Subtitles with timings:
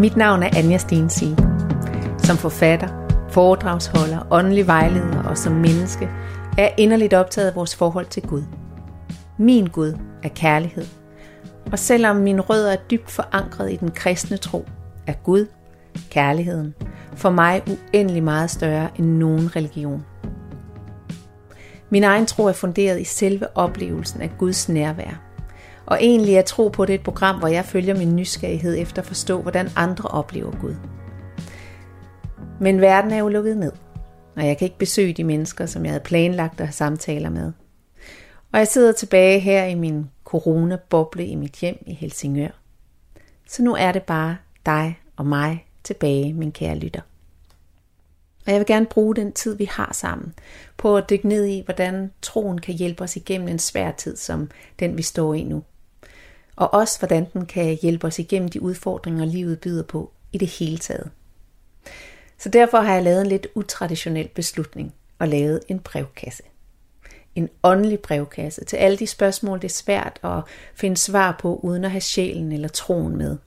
[0.00, 1.36] Mit navn er Anja Stensige.
[2.18, 2.88] Som forfatter,
[3.30, 6.04] foredragsholder, åndelig vejleder og som menneske
[6.58, 8.42] er jeg inderligt optaget af vores forhold til Gud.
[9.38, 10.84] Min Gud er kærlighed.
[11.72, 14.66] Og selvom min rødder er dybt forankret i den kristne tro,
[15.06, 15.46] er Gud,
[16.10, 16.74] kærligheden,
[17.14, 20.04] for mig uendelig meget større end nogen religion.
[21.90, 25.29] Min egen tro er funderet i selve oplevelsen af Guds nærvær.
[25.90, 29.08] Og egentlig er tro på det et program, hvor jeg følger min nysgerrighed efter at
[29.08, 30.74] forstå, hvordan andre oplever Gud.
[32.60, 33.72] Men verden er jo lukket ned,
[34.36, 37.52] og jeg kan ikke besøge de mennesker, som jeg havde planlagt at have samtaler med.
[38.52, 42.60] Og jeg sidder tilbage her i min corona-boble i mit hjem i Helsingør.
[43.48, 47.00] Så nu er det bare dig og mig tilbage, min kære lytter.
[48.46, 50.34] Og jeg vil gerne bruge den tid, vi har sammen,
[50.76, 54.50] på at dykke ned i, hvordan troen kan hjælpe os igennem en svær tid, som
[54.80, 55.62] den vi står i nu.
[56.60, 60.48] Og også, hvordan den kan hjælpe os igennem de udfordringer, livet byder på i det
[60.48, 61.10] hele taget.
[62.38, 66.42] Så derfor har jeg lavet en lidt utraditionel beslutning og lavet en brevkasse.
[67.34, 70.42] En åndelig brevkasse til alle de spørgsmål, det er svært at
[70.74, 73.38] finde svar på, uden at have sjælen eller troen med.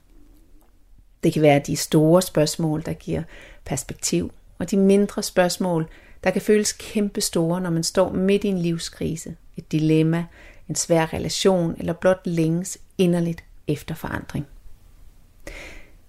[1.22, 3.22] Det kan være de store spørgsmål, der giver
[3.64, 5.88] perspektiv, og de mindre spørgsmål,
[6.24, 10.24] der kan føles kæmpe store, når man står midt i en livskrise, et dilemma,
[10.68, 14.46] en svær relation eller blot længes inderligt efter forandring.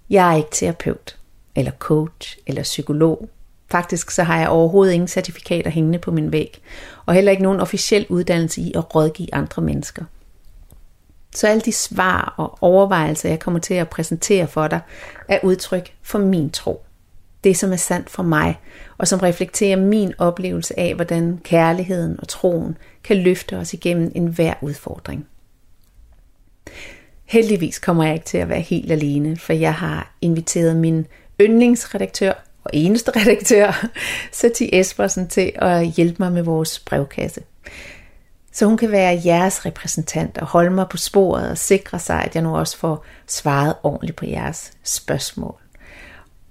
[0.09, 1.17] Jeg er ikke terapeut,
[1.55, 3.29] eller coach, eller psykolog.
[3.71, 6.61] Faktisk så har jeg overhovedet ingen certifikater hængende på min væg,
[7.05, 10.03] og heller ikke nogen officiel uddannelse i at rådgive andre mennesker.
[11.35, 14.79] Så alle de svar og overvejelser, jeg kommer til at præsentere for dig,
[15.27, 16.84] er udtryk for min tro.
[17.45, 18.59] Det, som er sandt for mig,
[18.97, 24.53] og som reflekterer min oplevelse af, hvordan kærligheden og troen kan løfte os igennem enhver
[24.61, 25.27] udfordring.
[27.25, 31.07] Heldigvis kommer jeg ikke til at være helt alene, for jeg har inviteret min
[31.41, 32.33] yndlingsredaktør
[32.63, 33.87] og eneste redaktør,
[34.31, 37.41] Sati Espersen, til at hjælpe mig med vores brevkasse.
[38.51, 42.35] Så hun kan være jeres repræsentant og holde mig på sporet og sikre sig, at
[42.35, 45.55] jeg nu også får svaret ordentligt på jeres spørgsmål.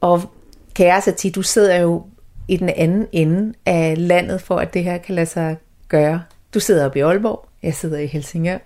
[0.00, 0.30] Og
[0.74, 2.06] kære Sati, du sidder jo
[2.48, 5.56] i den anden ende af landet for, at det her kan lade sig
[5.88, 6.22] gøre.
[6.54, 8.58] Du sidder oppe i Aalborg, jeg sidder i Helsingør.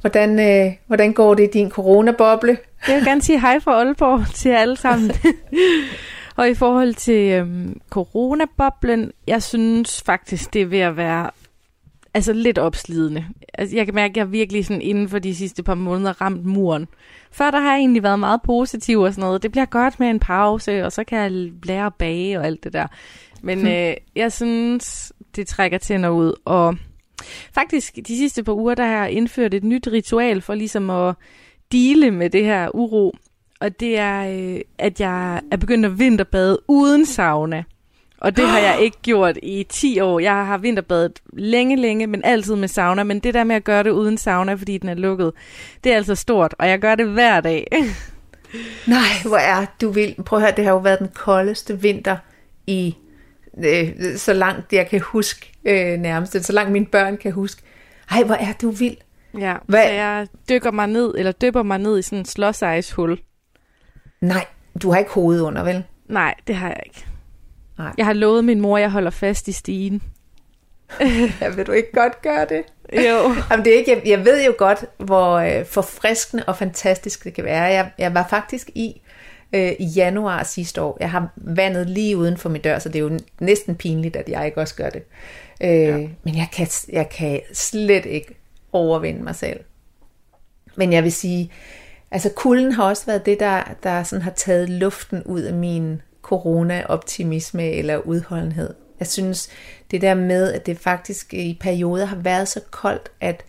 [0.00, 2.58] Hvordan, øh, hvordan går det i din coronaboble?
[2.88, 5.10] Jeg vil gerne sige hej fra Aalborg til jer alle sammen.
[6.36, 11.30] og i forhold til øhm, coronaboblen, jeg synes faktisk, det er ved at være
[12.14, 13.24] altså lidt opslidende.
[13.54, 16.44] Altså, jeg kan mærke, at jeg virkelig sådan inden for de sidste par måneder ramt
[16.44, 16.86] muren.
[17.30, 19.42] Før der har jeg egentlig været meget positiv og sådan noget.
[19.42, 22.64] Det bliver godt med en pause, og så kan jeg lære at bage og alt
[22.64, 22.86] det der.
[23.42, 23.68] Men hmm.
[23.68, 26.76] øh, jeg synes, det trækker tænder ud, og
[27.52, 31.14] faktisk de sidste par uger, der har jeg indført et nyt ritual for ligesom at
[31.72, 33.14] dele med det her uro.
[33.60, 37.64] Og det er, øh, at jeg er begyndt at vinterbade uden sauna.
[38.22, 40.20] Og det har jeg ikke gjort i 10 år.
[40.20, 43.02] Jeg har vinterbadet længe, længe, men altid med sauna.
[43.02, 45.32] Men det der med at gøre det uden sauna, fordi den er lukket,
[45.84, 46.54] det er altså stort.
[46.58, 47.66] Og jeg gør det hver dag.
[48.86, 50.14] Nej, hvor er du vil.
[50.26, 52.16] Prøv at høre, det har jo været den koldeste vinter
[52.66, 52.96] i
[53.64, 56.44] øh, så langt jeg kan huske øh, nærmest.
[56.44, 57.62] Så langt mine børn kan huske.
[58.10, 58.96] Ej, hvor er du vild.
[59.38, 59.86] Ja, Hvad?
[59.86, 63.18] så jeg dykker mig ned, eller dypper mig ned i sådan en slåsejshul.
[64.20, 64.46] Nej,
[64.82, 65.84] du har ikke hovedet under, vel?
[66.06, 67.06] Nej, det har jeg ikke.
[67.82, 67.92] Nej.
[67.98, 70.02] Jeg har lovet min mor, at jeg holder fast i stigen.
[71.40, 72.62] ja, vil du ikke godt gøre det?
[72.92, 73.34] Jo.
[73.50, 77.34] Jamen, det er ikke, jeg, jeg ved jo godt, hvor øh, forfriskende og fantastisk det
[77.34, 77.62] kan være.
[77.62, 79.00] Jeg, jeg var faktisk i
[79.52, 80.96] øh, i januar sidste år.
[81.00, 84.28] Jeg har vandet lige uden for min dør, så det er jo næsten pinligt, at
[84.28, 85.02] jeg ikke også gør det.
[85.60, 85.96] Øh, ja.
[86.22, 88.34] Men jeg kan, jeg kan slet ikke
[88.72, 89.60] overvinde mig selv.
[90.76, 91.52] Men jeg vil sige,
[92.10, 96.02] altså kulden har også været det, der, der sådan har taget luften ud af min
[96.22, 98.74] corona-optimisme eller udholdenhed.
[98.98, 99.48] Jeg synes,
[99.90, 103.44] det der med, at det faktisk i perioder har været så koldt, at,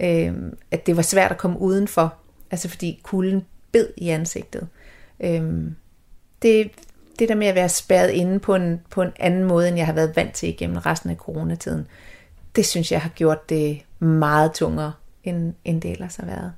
[0.00, 0.34] øh,
[0.70, 2.14] at det var svært at komme udenfor.
[2.50, 4.68] Altså fordi kulden bed i ansigtet.
[5.20, 5.42] Øh,
[6.42, 6.70] det,
[7.18, 9.86] det der med at være spærret inde på en, på en anden måde, end jeg
[9.86, 11.86] har været vant til igennem resten af coronatiden,
[12.56, 14.92] det synes jeg har gjort det meget tungere,
[15.24, 16.52] end, end det ellers har været.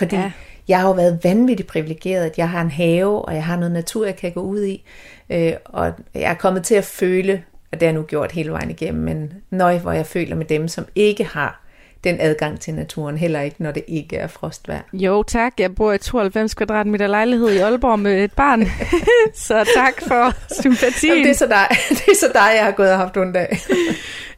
[0.00, 0.32] Fordi ja.
[0.68, 3.72] jeg har jo været vanvittigt privilegeret, at jeg har en have, og jeg har noget
[3.72, 4.84] natur, jeg kan gå ud i.
[5.30, 7.42] Øh, og jeg er kommet til at føle,
[7.72, 10.44] og det har jeg nu gjort hele vejen igennem, men nøj, hvor jeg føler med
[10.44, 11.60] dem, som ikke har
[12.04, 14.88] den adgang til naturen, heller ikke når det ikke er frostvær.
[14.92, 18.66] Jo tak, jeg bor i 92 kvadratmeter lejlighed i Aalborg med et barn,
[19.48, 21.12] så tak for sympatien.
[21.12, 21.66] Jamen, det, er så dig.
[21.98, 23.58] det er så dig, jeg har gået og haft ondt af.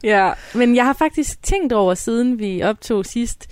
[0.03, 3.47] ja, men jeg har faktisk tænkt over, siden vi optog sidst,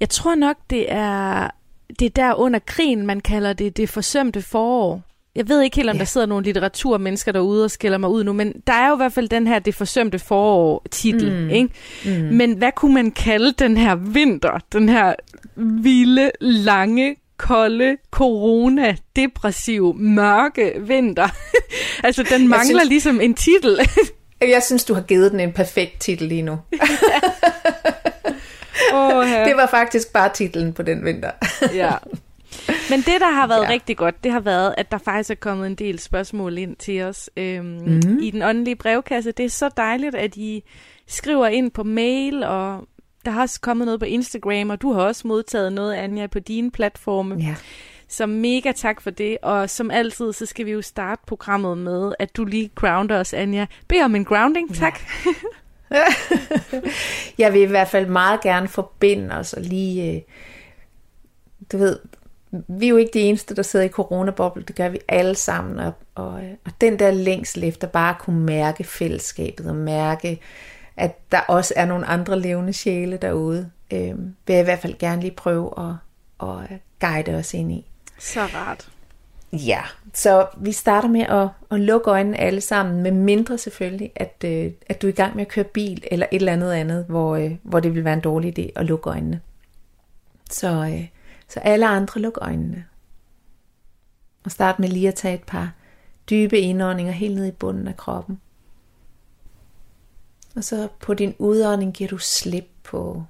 [0.00, 1.50] jeg tror nok, det er
[1.98, 5.02] det er der under krigen, man kalder det det forsømte forår.
[5.34, 5.98] Jeg ved ikke helt, om ja.
[5.98, 8.96] der sidder nogle litteraturmennesker derude og skælder mig ud nu, men der er jo i
[8.96, 11.42] hvert fald den her Det forsømte forår-titel.
[11.42, 11.50] Mm.
[11.50, 11.68] Ikke?
[12.04, 12.10] Mm.
[12.10, 14.60] Men hvad kunne man kalde den her vinter?
[14.72, 15.14] Den her
[15.56, 21.28] vilde, lange, kolde, corona, depressiv, mørke vinter.
[22.06, 23.78] altså, den mangler synes, ligesom en titel.
[24.40, 26.58] jeg synes, du har givet den en perfekt titel lige nu.
[28.92, 29.44] oh, ja.
[29.44, 31.30] Det var faktisk bare titlen på den vinter.
[31.74, 31.92] ja.
[32.90, 33.68] Men det, der har været ja.
[33.70, 37.02] rigtig godt, det har været, at der faktisk er kommet en del spørgsmål ind til
[37.02, 38.18] os øhm, mm.
[38.22, 39.32] i den åndelige brevkasse.
[39.32, 40.64] Det er så dejligt, at I
[41.06, 42.84] skriver ind på mail, og
[43.24, 46.38] der har også kommet noget på Instagram, og du har også modtaget noget, Anja, på
[46.38, 47.36] dine platforme.
[47.38, 47.54] Ja.
[48.08, 52.12] Så mega tak for det, og som altid, så skal vi jo starte programmet med,
[52.18, 53.66] at du lige grounder os, Anja.
[53.88, 55.00] Bed om en grounding, tak.
[55.26, 55.30] Ja.
[57.38, 60.20] jeg vil i hvert fald meget gerne forbinde os og lige, øh,
[61.72, 61.98] du ved,
[62.68, 65.78] vi er jo ikke de eneste, der sidder i coronaboble, det gør vi alle sammen,
[65.78, 70.40] og, og, øh, og den der længsel efter bare at kunne mærke fællesskabet, og mærke,
[70.96, 74.98] at der også er nogle andre levende sjæle derude, øh, vil jeg i hvert fald
[74.98, 75.94] gerne lige prøve at,
[76.48, 77.86] at guide os ind i.
[78.18, 78.88] Så rart.
[79.52, 79.82] Ja,
[80.14, 84.72] så vi starter med at, at lukke øjnene alle sammen, med mindre selvfølgelig, at, øh,
[84.86, 87.36] at du er i gang med at køre bil, eller et eller andet andet, hvor,
[87.36, 89.40] øh, hvor det vil være en dårlig idé at lukke øjnene.
[90.50, 91.08] Så, øh,
[91.48, 92.84] så alle andre luk øjnene.
[94.44, 95.72] Og start med lige at tage et par
[96.30, 98.40] dybe indåndinger helt ned i bunden af kroppen.
[100.56, 103.24] Og så på din udånding giver du slip på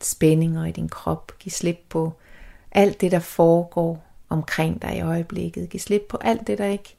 [0.00, 1.32] spændinger i din krop.
[1.38, 2.12] Giv slip på
[2.72, 5.70] alt det, der foregår omkring dig i øjeblikket.
[5.70, 6.96] Giv slip på alt det, der ikke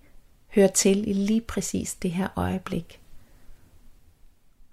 [0.47, 3.01] hører til i lige præcis det her øjeblik.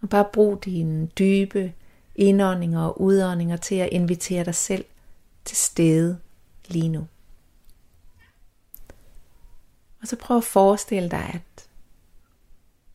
[0.01, 1.73] Og bare brug dine dybe
[2.15, 4.85] indåndinger og udåndinger til at invitere dig selv
[5.45, 6.19] til stede
[6.69, 7.07] lige nu.
[10.03, 11.69] Og så prøv at forestille dig, at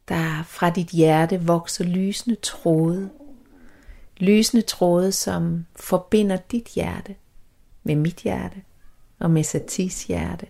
[0.08, 3.10] der fra dit hjerte vokser lysende tråde.
[4.18, 7.16] Lysende tråde, som forbinder dit hjerte
[7.84, 8.62] med mit hjerte
[9.22, 10.46] og med Satis hjerte.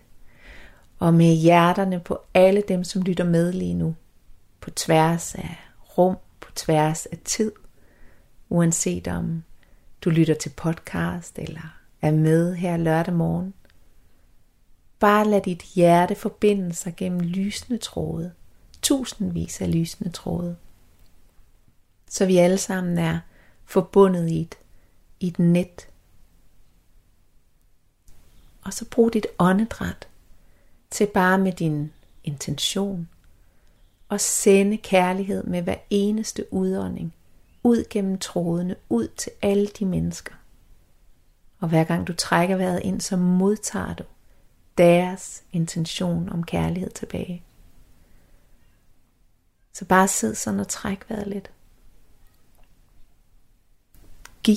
[0.98, 3.94] Og med hjerterne på alle dem, som lytter med lige nu.
[4.60, 5.56] På tværs af
[5.98, 7.52] rum, på tværs af tid
[8.52, 9.42] uanset om
[10.04, 13.54] du lytter til podcast eller er med her lørdag morgen.
[14.98, 18.32] Bare lad dit hjerte forbinde sig gennem lysende tråde,
[18.82, 20.56] tusindvis af lysende tråde,
[22.08, 23.18] så vi alle sammen er
[23.64, 24.54] forbundet i et,
[25.20, 25.88] i et net.
[28.62, 30.08] Og så brug dit åndedræt
[30.90, 31.92] til bare med din
[32.24, 33.08] intention
[34.08, 37.14] og sende kærlighed med hver eneste udånding
[37.62, 40.34] ud gennem trådene, ud til alle de mennesker.
[41.60, 44.04] Og hver gang du trækker vejret ind, så modtager du
[44.78, 47.42] deres intention om kærlighed tilbage.
[49.72, 51.50] Så bare sid sådan og træk vejret lidt.
[54.42, 54.56] Giv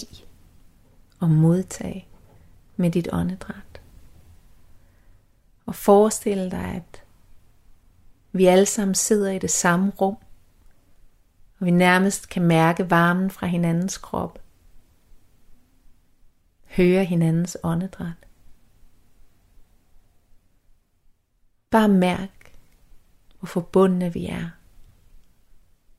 [1.20, 2.08] og modtag
[2.76, 3.65] med dit åndedræt.
[5.66, 7.04] Og forestil dig, at
[8.32, 10.18] vi alle sammen sidder i det samme rum,
[11.60, 14.40] og vi nærmest kan mærke varmen fra hinandens krop.
[16.66, 18.28] Høre hinandens åndedræt.
[21.70, 22.56] Bare mærk,
[23.40, 24.50] hvor forbundne vi er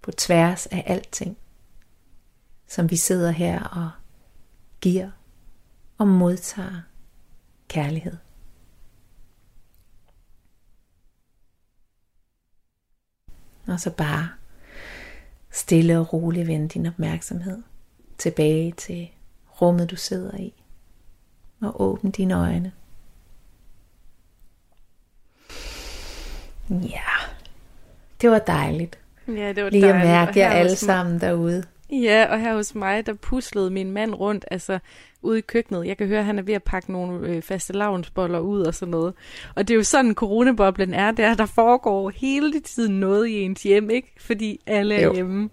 [0.02, 1.38] på tværs af alting,
[2.66, 3.90] som vi sidder her og
[4.80, 5.10] giver
[5.98, 6.80] og modtager
[7.68, 8.16] kærlighed.
[13.66, 14.28] Og så bare
[15.50, 17.62] stille og roligt vende din opmærksomhed
[18.18, 19.08] tilbage til
[19.60, 20.54] rummet, du sidder i.
[21.60, 22.72] Og åbne dine øjne.
[26.70, 27.00] Ja,
[28.20, 28.98] det var dejligt.
[29.28, 30.02] Ja, det var Lige dejligt.
[30.02, 31.64] at mærke jer alle sammen derude.
[31.90, 34.78] Ja, og her hos mig, der puslede min mand rundt, altså
[35.22, 35.86] ude i køkkenet.
[35.86, 38.74] Jeg kan høre, at han er ved at pakke nogle øh, faste lavnsboller ud og
[38.74, 39.14] sådan noget.
[39.54, 41.34] Og det er jo sådan, coronaboblen er der.
[41.34, 44.12] Der foregår hele tiden noget i ens hjem, ikke?
[44.18, 45.14] Fordi alle er jo.
[45.14, 45.50] hjemme.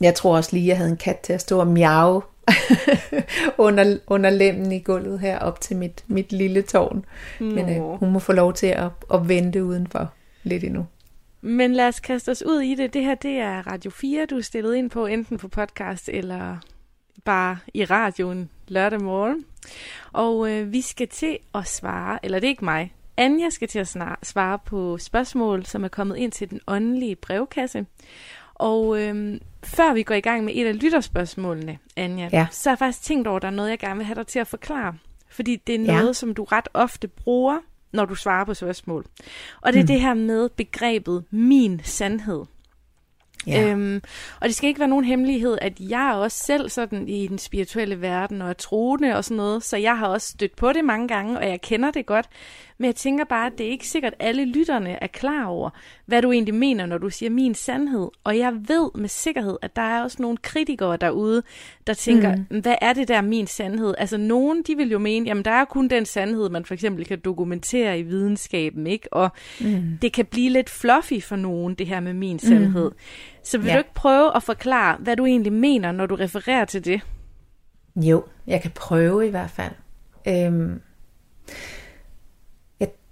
[0.00, 2.22] Jeg tror også lige, jeg havde en kat til at stå og miave
[3.58, 7.04] under, under lemmen i gulvet her op til mit, mit lille tårn.
[7.40, 7.46] Nå.
[7.46, 10.86] Men øh, hun må få lov til at, at vente udenfor lidt endnu.
[11.46, 12.94] Men lad os kaste os ud i det.
[12.94, 16.56] Det her, det er Radio 4, du er stillet ind på, enten på podcast eller
[17.24, 19.44] bare i radioen lørdag morgen.
[20.12, 23.78] Og øh, vi skal til at svare, eller det er ikke mig, Anja skal til
[23.78, 27.86] at svare på spørgsmål, som er kommet ind til den åndelige brevkasse.
[28.54, 32.46] Og øh, før vi går i gang med et af lytterspørgsmålene, Anja, ja.
[32.50, 34.26] så har jeg faktisk tænkt over, at der er noget, jeg gerne vil have dig
[34.26, 34.94] til at forklare.
[35.28, 36.12] Fordi det er noget, ja.
[36.12, 37.58] som du ret ofte bruger,
[37.96, 39.06] når du svarer på spørgsmål.
[39.60, 39.86] Og det er mm.
[39.86, 42.44] det her med begrebet min sandhed.
[43.46, 43.70] Ja.
[43.70, 44.02] Øhm,
[44.40, 47.38] og det skal ikke være nogen hemmelighed, at jeg er også selv sådan i den
[47.38, 50.84] spirituelle verden og er troende og sådan noget, så jeg har også stødt på det
[50.84, 52.26] mange gange, og jeg kender det godt.
[52.78, 55.70] Men jeg tænker bare, at det er ikke sikkert, at alle lytterne er klar over,
[56.06, 58.08] hvad du egentlig mener, når du siger min sandhed.
[58.24, 61.42] Og jeg ved med sikkerhed, at der er også nogle kritikere derude,
[61.86, 62.60] der tænker, mm.
[62.60, 63.94] hvad er det der min sandhed?
[63.98, 67.04] Altså nogen, de vil jo mene, jamen der er kun den sandhed, man for eksempel
[67.06, 69.12] kan dokumentere i videnskaben, ikke?
[69.12, 69.30] Og
[69.60, 69.98] mm.
[70.02, 72.90] det kan blive lidt fluffy for nogen, det her med min sandhed.
[72.90, 72.96] Mm.
[73.42, 73.72] Så vil ja.
[73.72, 77.00] du ikke prøve at forklare, hvad du egentlig mener, når du refererer til det?
[77.96, 79.72] Jo, jeg kan prøve i hvert fald.
[80.28, 80.80] Øhm,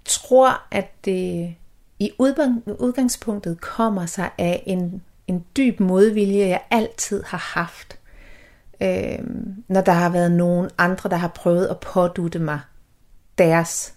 [0.05, 1.55] tror, at det
[1.99, 7.99] i udgangspunktet kommer sig af en, en dyb modvilje, jeg altid har haft.
[8.81, 9.19] øh,
[9.67, 12.59] når der har været nogen andre, der har prøvet at pådutte mig
[13.37, 13.93] deres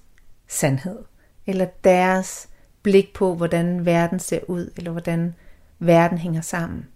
[0.48, 0.98] sandhed,
[1.46, 2.48] eller deres
[2.82, 5.34] blik på, hvordan verden ser ud, eller hvordan
[5.78, 6.88] verden hænger sammen.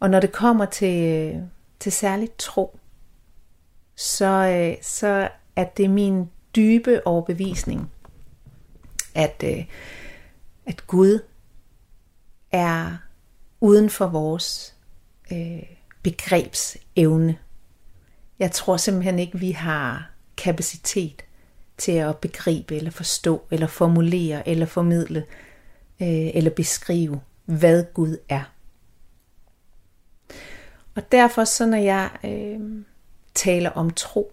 [0.00, 1.40] Og når det kommer til,
[1.80, 2.78] til særligt tro,
[3.96, 7.90] så, øh, så er det min dybe overbevisning,
[9.14, 9.64] at, øh,
[10.66, 11.18] at Gud
[12.52, 12.96] er
[13.60, 14.74] uden for vores
[15.32, 15.62] øh,
[16.02, 17.38] begrebsevne.
[18.38, 21.24] Jeg tror simpelthen ikke, vi har kapacitet
[21.76, 25.24] til at begribe, eller forstå, eller formulere, eller formidle,
[26.00, 28.52] øh, eller beskrive hvad Gud er.
[30.94, 32.84] Og derfor så når jeg øh,
[33.34, 34.32] taler om tro,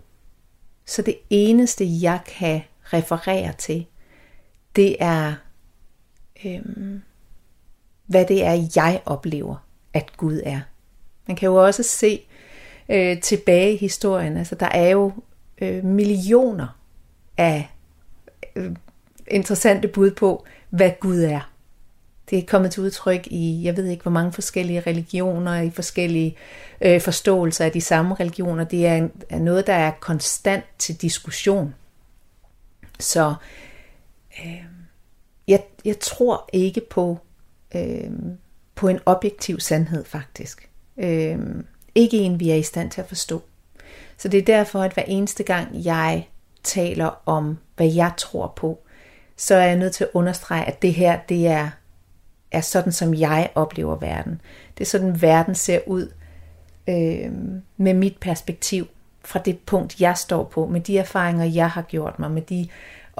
[0.85, 3.85] så det eneste jeg kan referere til,
[4.75, 5.33] det er,
[6.45, 7.01] øhm,
[8.05, 10.59] hvad det er, jeg oplever, at Gud er.
[11.27, 12.21] Man kan jo også se
[12.89, 15.13] øh, tilbage i historien, altså der er jo
[15.61, 16.77] øh, millioner
[17.37, 17.69] af
[18.55, 18.71] øh,
[19.27, 21.51] interessante bud på, hvad Gud er.
[22.29, 26.37] Det er kommet til udtryk i, jeg ved ikke hvor mange forskellige religioner, i forskellige
[26.81, 28.63] øh, forståelser af de samme religioner.
[28.63, 31.75] Det er, er noget, der er konstant til diskussion.
[32.99, 33.35] Så
[34.39, 34.63] øh,
[35.47, 37.17] jeg, jeg tror ikke på,
[37.75, 38.11] øh,
[38.75, 40.69] på en objektiv sandhed faktisk.
[40.97, 41.39] Øh,
[41.95, 43.41] ikke en, vi er i stand til at forstå.
[44.17, 46.27] Så det er derfor, at hver eneste gang jeg
[46.63, 48.79] taler om, hvad jeg tror på,
[49.37, 51.69] så er jeg nødt til at understrege, at det her, det er
[52.51, 54.41] er sådan, som jeg oplever verden.
[54.77, 56.11] Det er sådan, verden ser ud
[56.89, 57.31] øh,
[57.77, 58.87] med mit perspektiv,
[59.23, 62.67] fra det punkt, jeg står på, med de erfaringer, jeg har gjort mig, med de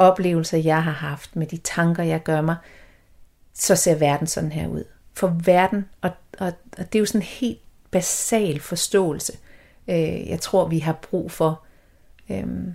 [0.01, 2.55] oplevelser, jeg har haft, med de tanker, jeg gør mig,
[3.53, 4.83] så ser verden sådan her ud.
[5.13, 7.59] For verden, og, og, og det er jo sådan en helt
[7.91, 9.33] basal forståelse,
[9.87, 11.63] øh, jeg tror, vi har brug for.
[12.29, 12.73] Øhm,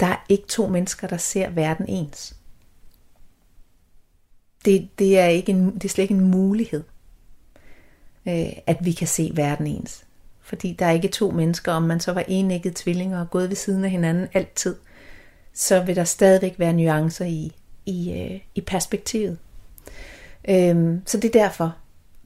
[0.00, 2.40] der er ikke to mennesker, der ser verden ens
[4.64, 6.84] det, det, er ikke en, det er slet ikke en mulighed,
[8.28, 10.06] øh, at vi kan se verden ens.
[10.50, 13.56] Fordi der er ikke to mennesker, om man så var enægget tvillinger og gået ved
[13.56, 14.76] siden af hinanden altid,
[15.54, 17.52] så vil der stadigvæk være nuancer i,
[17.86, 19.38] i, øh, i perspektivet.
[20.48, 21.76] Øhm, så det er derfor.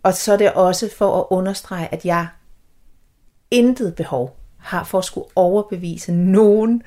[0.02, 2.26] Og så er det også for at understrege, at jeg
[3.50, 6.82] intet behov har for at skulle overbevise nogen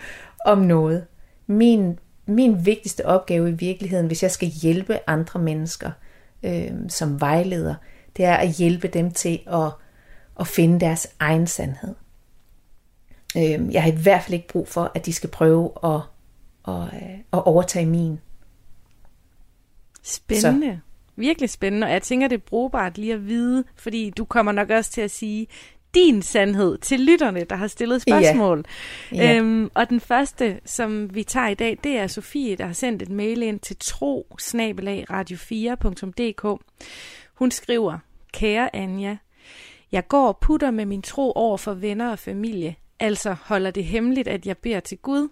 [0.45, 1.05] om noget.
[1.47, 5.91] Min min vigtigste opgave i virkeligheden, hvis jeg skal hjælpe andre mennesker
[6.43, 7.75] øh, som vejleder,
[8.17, 9.71] det er at hjælpe dem til at,
[10.39, 11.95] at finde deres egen sandhed.
[13.37, 16.01] Øh, jeg har i hvert fald ikke brug for, at de skal prøve at,
[16.67, 18.19] at, øh, at overtage min.
[20.03, 20.73] Spændende.
[20.73, 20.77] Så.
[21.15, 24.69] Virkelig spændende, og jeg tænker, det er brugbart lige at vide, fordi du kommer nok
[24.69, 25.47] også til at sige,
[25.95, 28.65] din sandhed til lytterne, der har stillet spørgsmål.
[29.11, 29.17] Ja.
[29.17, 29.37] Ja.
[29.37, 33.01] Øhm, og den første, som vi tager i dag, det er Sofie, der har sendt
[33.01, 34.27] et mail ind til tro
[35.11, 36.61] radio4.dk.
[37.33, 37.99] Hun skriver,
[38.33, 39.17] Kære Anja,
[39.91, 43.85] jeg går og putter med min tro over for venner og familie, altså holder det
[43.85, 45.29] hemmeligt, at jeg beder til Gud.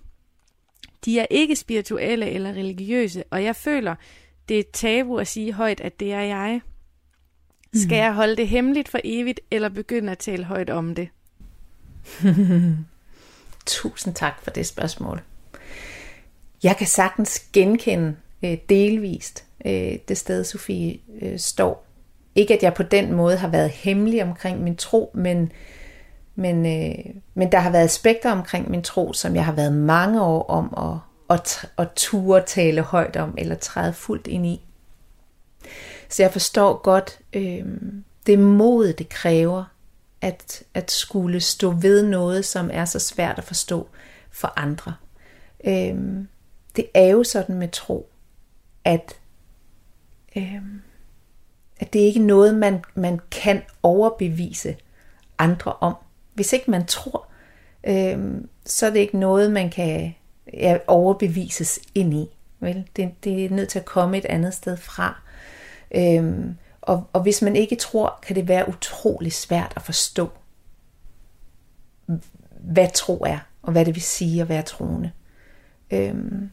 [1.06, 3.96] De er ikke spirituelle eller religiøse, og jeg føler,
[4.50, 6.62] det er et tabu at sige højt, at det er jeg.
[7.74, 11.10] Skal jeg holde det hemmeligt for evigt, eller begynde at tale højt om det?
[13.66, 15.22] Tusind tak for det spørgsmål.
[16.64, 21.85] Jeg kan sagtens genkende øh, delvist øh, det sted, Sofie øh, står.
[22.36, 25.52] Ikke at jeg på den måde har været hemmelig omkring min tro, men,
[26.36, 30.24] men, øh, men der har været aspekter omkring min tro, som jeg har været mange
[30.24, 30.74] år om
[31.30, 34.62] at, at, at ture tale højt om, eller træde fuldt ind i.
[36.10, 37.66] Så jeg forstår godt øh,
[38.26, 39.64] det mod, det kræver,
[40.22, 43.90] at, at skulle stå ved noget, som er så svært at forstå
[44.32, 44.94] for andre.
[45.66, 46.26] Øh,
[46.76, 48.10] det er jo sådan med tro,
[48.84, 49.20] at,
[50.36, 50.62] øh,
[51.80, 54.76] at det ikke er noget, man, man kan overbevise
[55.38, 55.96] andre om.
[56.34, 57.28] Hvis ikke man tror,
[57.88, 60.16] øh, så er det ikke noget, man kan
[60.54, 62.28] ja, overbevises ind i.
[62.60, 62.88] Vel?
[62.96, 65.22] Det, det er nødt til at komme et andet sted fra.
[65.96, 70.30] Øhm, og, og hvis man ikke tror, kan det være utrolig svært at forstå,
[72.60, 75.12] hvad tro er, og hvad det vil sige at være troende.
[75.92, 76.50] Øhm,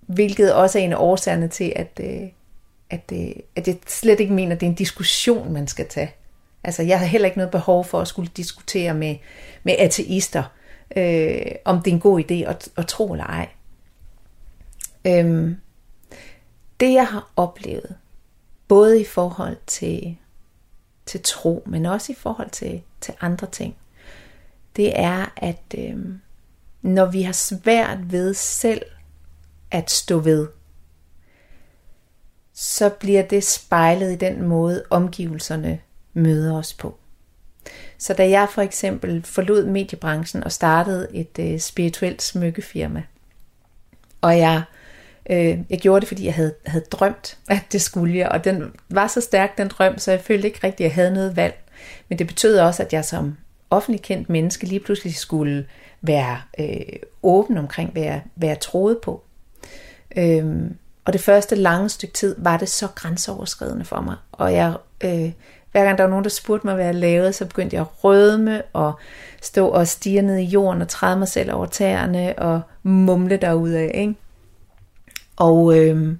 [0.00, 2.28] hvilket også er en af årsagerne til, at, øh,
[2.94, 6.14] at, øh, at jeg slet ikke mener, at det er en diskussion, man skal tage.
[6.64, 9.16] Altså, jeg har heller ikke noget behov for at skulle diskutere med,
[9.62, 10.42] med ateister,
[10.96, 13.48] øh, om det er en god idé at, at tro eller ej.
[15.06, 15.56] Øhm,
[16.80, 17.96] det jeg har oplevet,
[18.68, 20.16] både i forhold til,
[21.06, 23.76] til tro, men også i forhold til, til andre ting,
[24.76, 25.96] det er, at øh,
[26.82, 28.82] når vi har svært ved selv
[29.70, 30.48] at stå ved,
[32.54, 35.78] så bliver det spejlet i den måde, omgivelserne
[36.12, 36.98] møder os på.
[37.98, 43.02] Så da jeg for eksempel forlod mediebranchen og startede et øh, spirituelt smykkefirma,
[44.20, 44.62] og jeg,
[45.30, 48.72] øh, jeg gjorde det, fordi jeg havde, havde drømt, at det skulle jeg, og den
[48.88, 51.54] var så stærk, den drøm, så jeg følte ikke rigtigt, at jeg havde noget valg.
[52.08, 53.36] Men det betød også, at jeg som
[53.70, 55.66] offentlig kendt menneske lige pludselig skulle
[56.00, 59.22] være øh, åben omkring, hvad jeg, hvad jeg troede på.
[60.16, 64.76] Øhm, og det første lange stykke tid var det så grænseoverskridende for mig, og jeg
[65.04, 65.32] øh,
[65.74, 68.04] hver gang der var nogen, der spurgte mig, hvad jeg lavede, så begyndte jeg at
[68.04, 68.92] rødme og
[69.42, 73.90] stå og stige ned i jorden og træde mig selv over tæerne og mumle derudad.
[73.94, 74.14] Ikke?
[75.36, 76.16] Og, øh,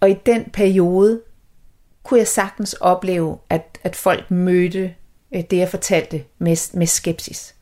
[0.00, 1.20] og i den periode
[2.02, 4.94] kunne jeg sagtens opleve, at, at folk mødte
[5.34, 7.54] øh, det, jeg fortalte med, med skepsis.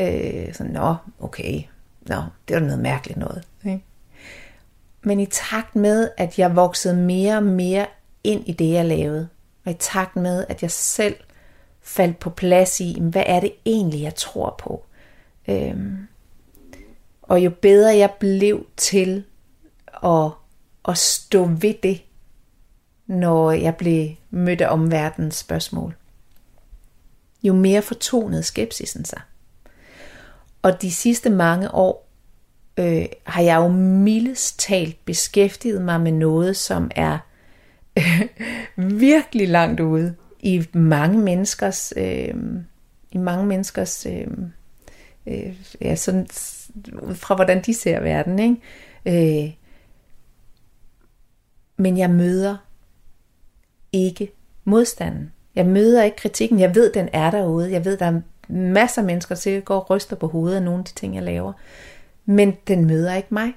[0.00, 1.62] Øh, så, nå, okay,
[2.00, 3.42] nå, det var noget mærkeligt noget.
[3.64, 3.84] Ikke?
[5.02, 7.86] Men i takt med, at jeg voksede mere og mere
[8.24, 9.28] ind i det, jeg lavede,
[9.64, 11.16] og i takt med, at jeg selv
[11.82, 14.84] faldt på plads i, hvad er det egentlig, jeg tror på.
[15.48, 16.06] Øhm,
[17.22, 19.24] og jo bedre jeg blev til
[20.04, 20.30] at,
[20.88, 22.02] at stå ved det,
[23.06, 25.96] når jeg blev mødt af omverdens spørgsmål,
[27.42, 29.20] jo mere fortonede skepsisen sig.
[30.62, 32.09] Og de sidste mange år
[32.80, 37.18] øh, har jeg jo mildest talt beskæftiget mig med noget, som er
[37.98, 38.22] øh,
[38.76, 42.34] virkelig langt ude i mange menneskers, øh,
[43.10, 44.26] i mange menneskers, øh,
[45.26, 46.26] øh, ja, sådan,
[47.14, 49.44] fra hvordan de ser verden, ikke?
[49.44, 49.52] Øh,
[51.76, 52.56] men jeg møder
[53.92, 54.32] ikke
[54.64, 55.32] modstanden.
[55.54, 56.60] Jeg møder ikke kritikken.
[56.60, 57.72] Jeg ved, den er derude.
[57.72, 60.62] Jeg ved, der er masser af mennesker, der sikkert går og ryster på hovedet af
[60.62, 61.52] nogle af de ting, jeg laver.
[62.30, 63.52] Men den møder ikke mig.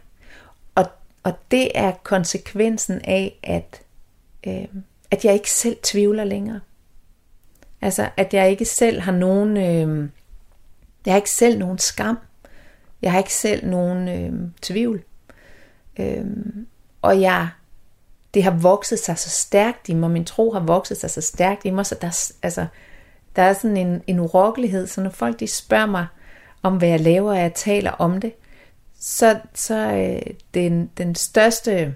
[0.76, 0.86] Og,
[1.24, 3.82] og det er konsekvensen af, at
[4.48, 4.68] øh,
[5.14, 6.60] at jeg ikke selv tvivler længere.
[7.82, 10.10] Altså, at jeg ikke selv har nogen, øh,
[11.06, 12.18] jeg har ikke selv nogen skam.
[13.02, 15.04] Jeg har ikke selv nogen øh, tvivl.
[16.00, 16.26] Øh,
[17.02, 17.50] og jeg,
[18.34, 21.66] det har vokset sig så stærkt i mig, min tro har vokset sig så stærkt
[21.66, 22.66] i mig, så der, altså,
[23.36, 26.08] der er sådan en, en urokkelighed, så når folk de spørger mig
[26.64, 28.34] om, hvad jeg laver, og jeg taler om det,
[29.06, 31.96] så, så øh, den, den største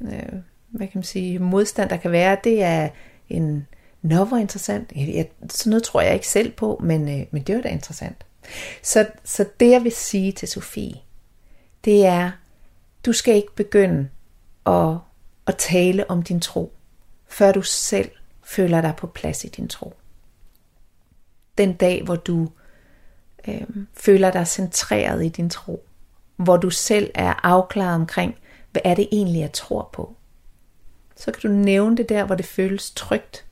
[0.00, 0.32] øh,
[0.68, 2.88] hvad kan man sige, modstand, der kan være, det er
[3.28, 3.66] en,
[4.02, 7.56] nå hvor interessant, jeg, sådan noget tror jeg ikke selv på, men, øh, men det
[7.56, 8.26] var da interessant.
[8.82, 10.94] Så, så det jeg vil sige til Sofie,
[11.84, 12.30] det er,
[13.06, 14.08] du skal ikke begynde
[14.66, 14.96] at,
[15.46, 16.72] at tale om din tro,
[17.28, 18.10] før du selv
[18.42, 19.94] føler dig på plads i din tro.
[21.58, 22.50] Den dag, hvor du
[23.48, 25.84] øh, føler dig centreret i din tro,
[26.44, 28.34] hvor du selv er afklaret omkring,
[28.72, 30.16] hvad er det egentlig, jeg tror på
[31.16, 33.44] så kan du nævne det der, hvor det føles trygt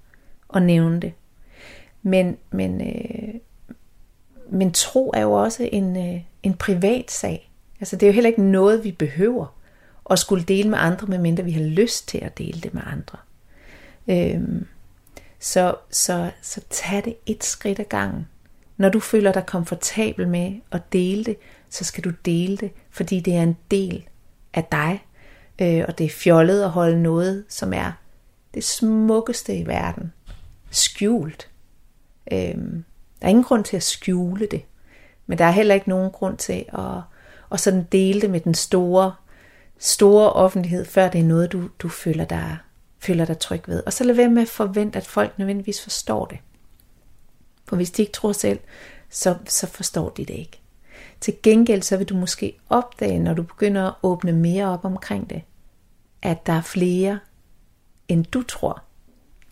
[0.54, 1.12] at nævne det.
[2.02, 3.34] Men, men, øh,
[4.50, 7.50] men tro er jo også en, øh, en privat sag.
[7.80, 9.54] Altså det er jo heller ikke noget, vi behøver
[10.10, 13.18] at skulle dele med andre, medmindre vi har lyst til at dele det med andre.
[14.08, 14.66] Øhm,
[15.40, 18.28] så, så, så tag det et skridt ad gangen.
[18.76, 21.36] Når du føler dig komfortabel med at dele det,
[21.72, 24.08] så skal du dele det, fordi det er en del
[24.54, 25.00] af dig,
[25.62, 27.92] Øh, og det er fjollet at holde noget, som er
[28.54, 30.12] det smukkeste i verden,
[30.70, 31.50] skjult.
[32.32, 34.62] Øh, der er ingen grund til at skjule det,
[35.26, 37.00] men der er heller ikke nogen grund til at,
[37.52, 39.14] at sådan dele det med den store,
[39.78, 42.58] store offentlighed, før det er noget, du, du føler, dig,
[42.98, 43.82] føler dig tryg ved.
[43.86, 46.38] Og så lad være med at forvente, at folk nødvendigvis forstår det.
[47.68, 48.58] For hvis de ikke tror selv,
[49.10, 50.61] så, så forstår de det ikke.
[51.22, 55.30] Til gengæld så vil du måske opdage, når du begynder at åbne mere op omkring
[55.30, 55.42] det,
[56.22, 57.18] at der er flere,
[58.08, 58.82] end du tror,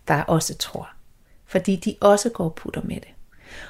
[0.08, 0.90] der også tror.
[1.46, 3.08] Fordi de også går og putter med det.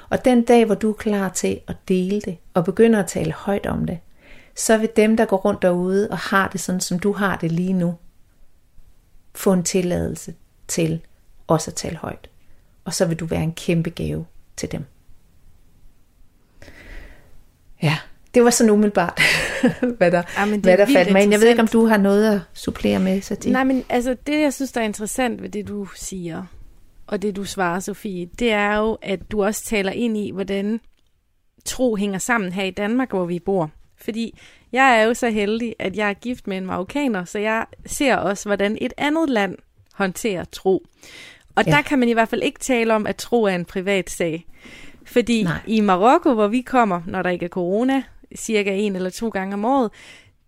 [0.09, 3.31] Og den dag, hvor du er klar til at dele det, og begynder at tale
[3.31, 3.99] højt om det,
[4.55, 7.51] så vil dem, der går rundt derude og har det sådan, som du har det
[7.51, 7.95] lige nu,
[9.35, 10.35] få en tilladelse
[10.67, 11.01] til
[11.47, 12.29] også at tale højt.
[12.85, 14.25] Og så vil du være en kæmpe gave
[14.57, 14.85] til dem.
[17.83, 17.97] Ja,
[18.33, 19.21] det var sådan umiddelbart,
[19.97, 21.31] hvad der, ja, hvad der faldt mig ind.
[21.31, 23.51] Jeg ved ikke, om du har noget at supplere med, Sati?
[23.51, 26.43] Nej, men altså det, jeg synes, der er interessant ved det, du siger,
[27.07, 30.79] og det, du svarer, Sofie, det er jo, at du også taler ind i, hvordan
[31.65, 33.71] tro hænger sammen her i Danmark, hvor vi bor.
[33.97, 34.39] Fordi
[34.71, 38.15] jeg er jo så heldig, at jeg er gift med en marokkaner, så jeg ser
[38.15, 39.57] også, hvordan et andet land
[39.93, 40.85] håndterer tro.
[41.55, 41.71] Og ja.
[41.71, 44.45] der kan man i hvert fald ikke tale om, at tro er en privat sag.
[45.11, 45.59] Fordi Nej.
[45.67, 48.03] i Marokko, hvor vi kommer, når der ikke er corona,
[48.35, 49.91] cirka en eller to gange om året,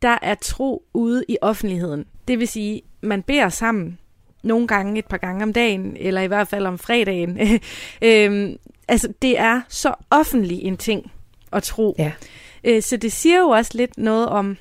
[0.01, 2.05] der er tro ude i offentligheden.
[2.27, 3.97] Det vil sige, man beder sammen
[4.43, 7.39] nogle gange et par gange om dagen, eller i hvert fald om fredagen.
[8.01, 11.11] øhm, altså, det er så offentlig en ting
[11.51, 11.95] at tro.
[11.99, 12.11] Ja.
[12.63, 14.57] Øh, så det siger jo også lidt noget om,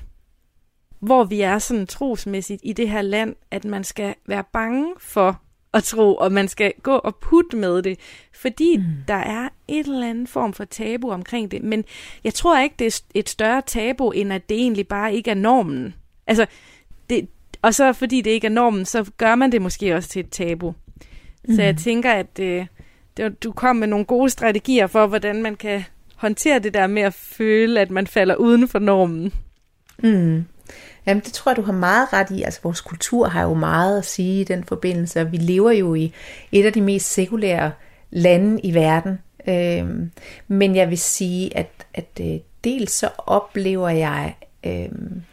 [0.99, 5.41] hvor vi er sådan trosmæssigt i det her land, at man skal være bange for
[5.73, 7.99] at tro, og man skal gå og putte med det,
[8.33, 8.83] fordi mm.
[9.07, 11.63] der er et eller andet form for tabu omkring det.
[11.63, 11.85] Men
[12.23, 15.35] jeg tror ikke, det er et større tabu, end at det egentlig bare ikke er
[15.35, 15.93] normen.
[16.27, 16.45] Altså,
[17.09, 17.27] det,
[17.61, 20.29] og så fordi det ikke er normen, så gør man det måske også til et
[20.29, 20.75] tabu.
[21.47, 21.55] Mm.
[21.55, 21.77] Så jeg mm.
[21.77, 22.65] tænker, at øh,
[23.43, 25.83] du kom med nogle gode strategier for, hvordan man kan
[26.15, 29.33] håndtere det der med at føle, at man falder uden for normen.
[30.03, 30.45] Mm.
[31.05, 32.43] Jamen, det tror jeg, du har meget ret i.
[32.43, 36.13] Altså, vores kultur har jo meget at sige i den forbindelse, vi lever jo i
[36.51, 37.71] et af de mest sekulære
[38.11, 39.19] lande i verden.
[39.47, 40.11] Øhm,
[40.47, 45.23] men jeg vil sige, at, at øh, dels så oplever jeg, øhm,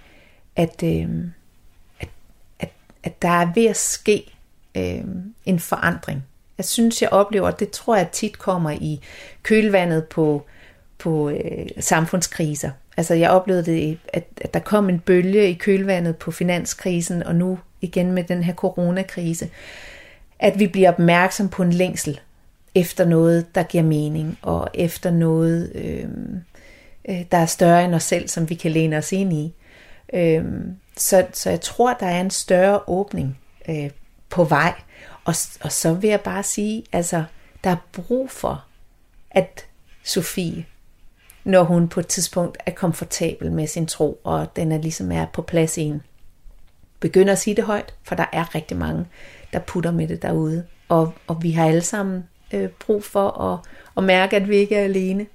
[0.56, 1.32] at, øhm,
[2.00, 2.08] at,
[2.58, 2.70] at,
[3.02, 4.32] at der er ved at ske
[4.74, 6.24] øhm, en forandring.
[6.58, 9.00] Jeg synes, jeg oplever, at det tror jeg tit kommer i
[9.42, 10.46] kølvandet på,
[10.98, 12.70] på øh, samfundskriser.
[12.96, 17.34] Altså jeg oplevede det, at, at der kom en bølge i kølvandet på finanskrisen, og
[17.34, 19.50] nu igen med den her coronakrise,
[20.38, 22.20] at vi bliver opmærksom på en længsel
[22.74, 26.40] efter noget, der giver mening, og efter noget, øhm,
[27.08, 29.54] øh, der er større end os selv, som vi kan læne os ind i.
[30.12, 30.44] Øh,
[30.96, 33.90] så, så jeg tror, der er en større åbning øh,
[34.28, 34.74] på vej.
[35.24, 37.24] Og, og så vil jeg bare sige, altså,
[37.64, 38.64] der er brug for,
[39.30, 39.66] at
[40.02, 40.66] Sofie
[41.50, 45.26] når hun på et tidspunkt er komfortabel med sin tro, og den er ligesom er
[45.26, 46.02] på plads i en.
[47.00, 49.06] Begynder at sige det højt, for der er rigtig mange,
[49.52, 50.66] der putter med det derude.
[50.88, 53.58] Og, og vi har alle sammen øh, brug for at,
[53.96, 55.26] at mærke, at vi ikke er alene.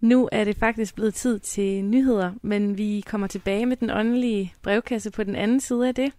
[0.00, 4.54] Nu er det faktisk blevet tid til nyheder, men vi kommer tilbage med den åndelige
[4.62, 6.12] brevkasse på den anden side af det.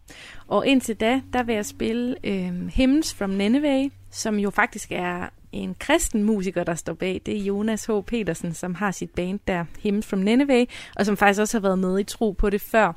[0.47, 5.29] Og indtil da, der vil jeg spille øh, Hymns from Nineveh, som jo faktisk er
[5.51, 7.21] en kristen musiker, der står bag.
[7.25, 7.91] Det er Jonas H.
[8.07, 11.79] Petersen, som har sit band der, Hymns from Nineveh, og som faktisk også har været
[11.79, 12.93] med i tro på det før.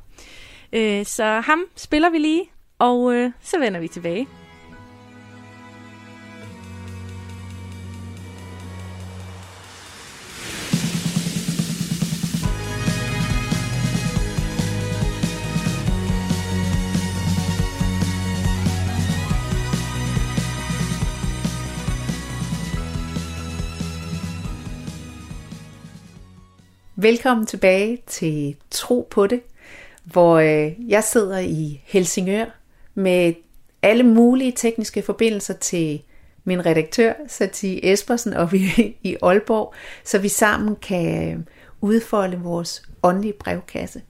[0.73, 2.43] Øh, så ham spiller vi lige,
[2.79, 4.27] og øh, så vender vi tilbage.
[27.03, 29.41] Velkommen tilbage til Tro på det,
[30.03, 32.45] hvor øh, jeg sidder i Helsingør
[32.93, 33.33] med
[33.81, 36.03] alle mulige tekniske forbindelser til
[36.43, 38.65] min redaktør, Sati Espersen, og vi
[39.03, 41.39] i Aalborg, så vi sammen kan øh,
[41.81, 44.01] udfolde vores åndelige brevkasse,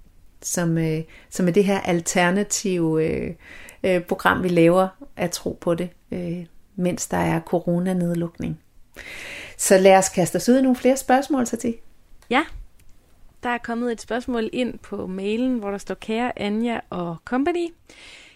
[0.41, 3.35] som, øh, som er det her alternative
[4.07, 5.89] program, vi laver at tro på det,
[6.75, 8.59] mens der er coronanedlukning.
[9.57, 11.75] Så lad os kaste os ud i nogle flere spørgsmål, Sati.
[12.29, 12.43] Ja,
[13.43, 17.67] der er kommet et spørgsmål ind på mailen, hvor der står kære Anja og company.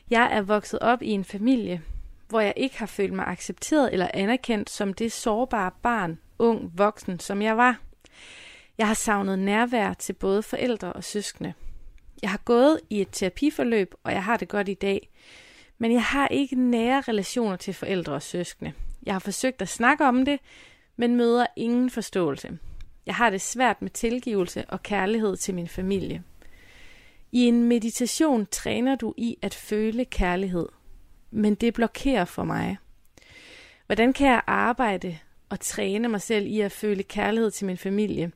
[0.10, 1.82] Jeg er vokset op i en familie,
[2.30, 7.20] hvor jeg ikke har følt mig accepteret eller anerkendt som det sårbare barn, ung, voksen,
[7.20, 7.80] som jeg var.
[8.78, 11.54] Jeg har savnet nærvær til både forældre og søskende.
[12.22, 15.10] Jeg har gået i et terapiforløb, og jeg har det godt i dag.
[15.78, 18.74] Men jeg har ikke nære relationer til forældre og søskende.
[19.06, 20.40] Jeg har forsøgt at snakke om det,
[20.96, 22.58] men møder ingen forståelse.
[23.08, 26.24] Jeg har det svært med tilgivelse og kærlighed til min familie.
[27.32, 30.68] I en meditation træner du i at føle kærlighed,
[31.32, 32.78] men det blokerer for mig.
[33.86, 35.18] Hvordan kan jeg arbejde
[35.50, 38.32] og træne mig selv i at føle kærlighed til min familie?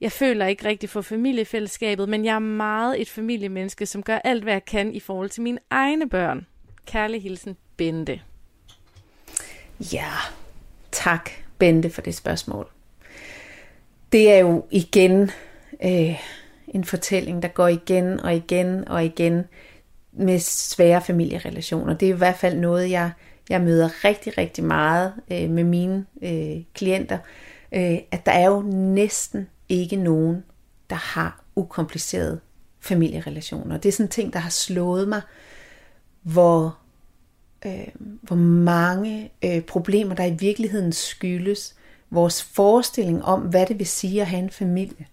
[0.00, 4.42] Jeg føler ikke rigtig for familiefællesskabet, men jeg er meget et familiemenneske, som gør alt,
[4.42, 6.46] hvad jeg kan i forhold til mine egne børn.
[6.86, 8.20] Kærlig hilsen, Bente.
[9.92, 10.10] Ja,
[10.92, 12.77] tak Bente for det spørgsmål.
[14.12, 15.30] Det er jo igen
[15.84, 16.20] øh,
[16.68, 19.44] en fortælling, der går igen og igen og igen
[20.12, 21.94] med svære familierelationer.
[21.94, 23.10] Det er i hvert fald noget, jeg,
[23.48, 27.18] jeg møder rigtig, rigtig meget øh, med mine øh, klienter,
[27.72, 30.44] øh, at der er jo næsten ikke nogen,
[30.90, 32.40] der har ukomplicerede
[32.80, 33.78] familierelationer.
[33.78, 35.20] Det er sådan en ting, der har slået mig,
[36.22, 36.78] hvor,
[37.66, 37.88] øh,
[38.22, 41.77] hvor mange øh, problemer, der i virkeligheden skyldes
[42.10, 45.06] vores forestilling om, hvad det vil sige at have en familie.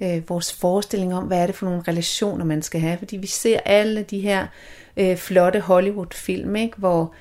[0.00, 2.98] Øh, vores forestilling om, hvad er det for nogle relationer, man skal have.
[2.98, 4.46] Fordi vi ser alle de her
[4.96, 6.78] øh, flotte Hollywood-film, ikke?
[6.78, 7.14] hvor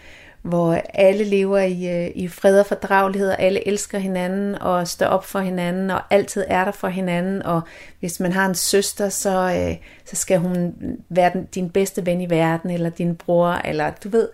[0.43, 5.05] hvor alle lever i, øh, i fred og fordragelighed, og alle elsker hinanden og står
[5.05, 7.61] op for hinanden, og altid er der for hinanden, og
[7.99, 10.73] hvis man har en søster, så, øh, så skal hun
[11.09, 14.29] være den, din bedste ven i verden, eller din bror, eller du ved,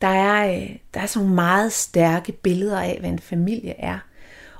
[0.00, 3.98] der er, øh, der er så meget stærke billeder af, hvad en familie er.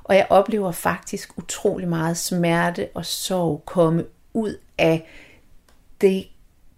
[0.04, 5.06] Og jeg oplever faktisk utrolig meget smerte og sorg komme ud af
[6.00, 6.26] det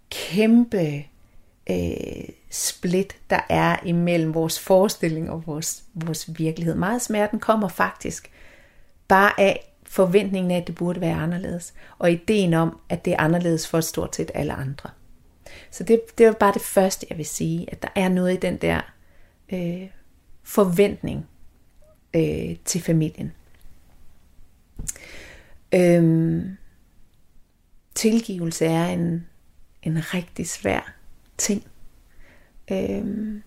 [0.09, 1.05] kæmpe
[1.69, 6.75] øh, split, der er imellem vores forestilling og vores, vores virkelighed.
[6.75, 8.31] Meget smerten kommer faktisk
[9.07, 13.19] bare af forventningen af, at det burde være anderledes, og ideen om, at det er
[13.19, 14.89] anderledes for stort set alle andre.
[15.71, 18.39] Så det, det var bare det første, jeg vil sige, at der er noget i
[18.39, 18.81] den der
[19.53, 19.87] øh,
[20.43, 21.27] forventning
[22.15, 23.33] øh, til familien.
[25.73, 26.57] Øhm,
[27.95, 29.27] tilgivelse er en,
[29.83, 30.95] en rigtig svær
[31.37, 31.67] ting.
[32.71, 33.43] Øhm,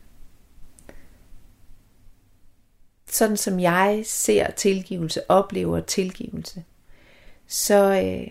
[3.10, 6.64] sådan som jeg ser tilgivelse, oplever tilgivelse,
[7.46, 8.28] så, øh,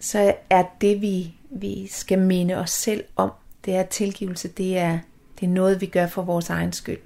[0.00, 3.32] så er det, vi, vi skal minde os selv om,
[3.64, 4.98] det er tilgivelse, det er,
[5.40, 7.00] det er noget, vi gør for vores egen skyld.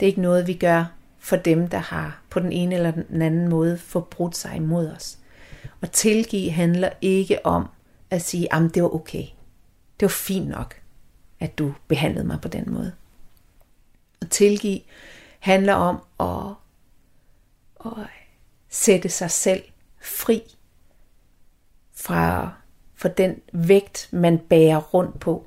[0.00, 0.84] Det er ikke noget, vi gør
[1.18, 5.18] for dem, der har på den ene eller den anden måde forbrudt sig imod os.
[5.80, 7.68] Og tilgive handler ikke om
[8.10, 9.24] at sige, at det var okay.
[10.00, 10.74] Det var fint nok
[11.44, 12.92] at du behandlede mig på den måde.
[14.20, 14.80] Og tilgive
[15.40, 16.54] handler om at,
[17.86, 18.06] at
[18.68, 19.62] sætte sig selv
[20.00, 20.42] fri
[21.94, 22.52] fra
[22.94, 25.46] for den vægt, man bærer rundt på,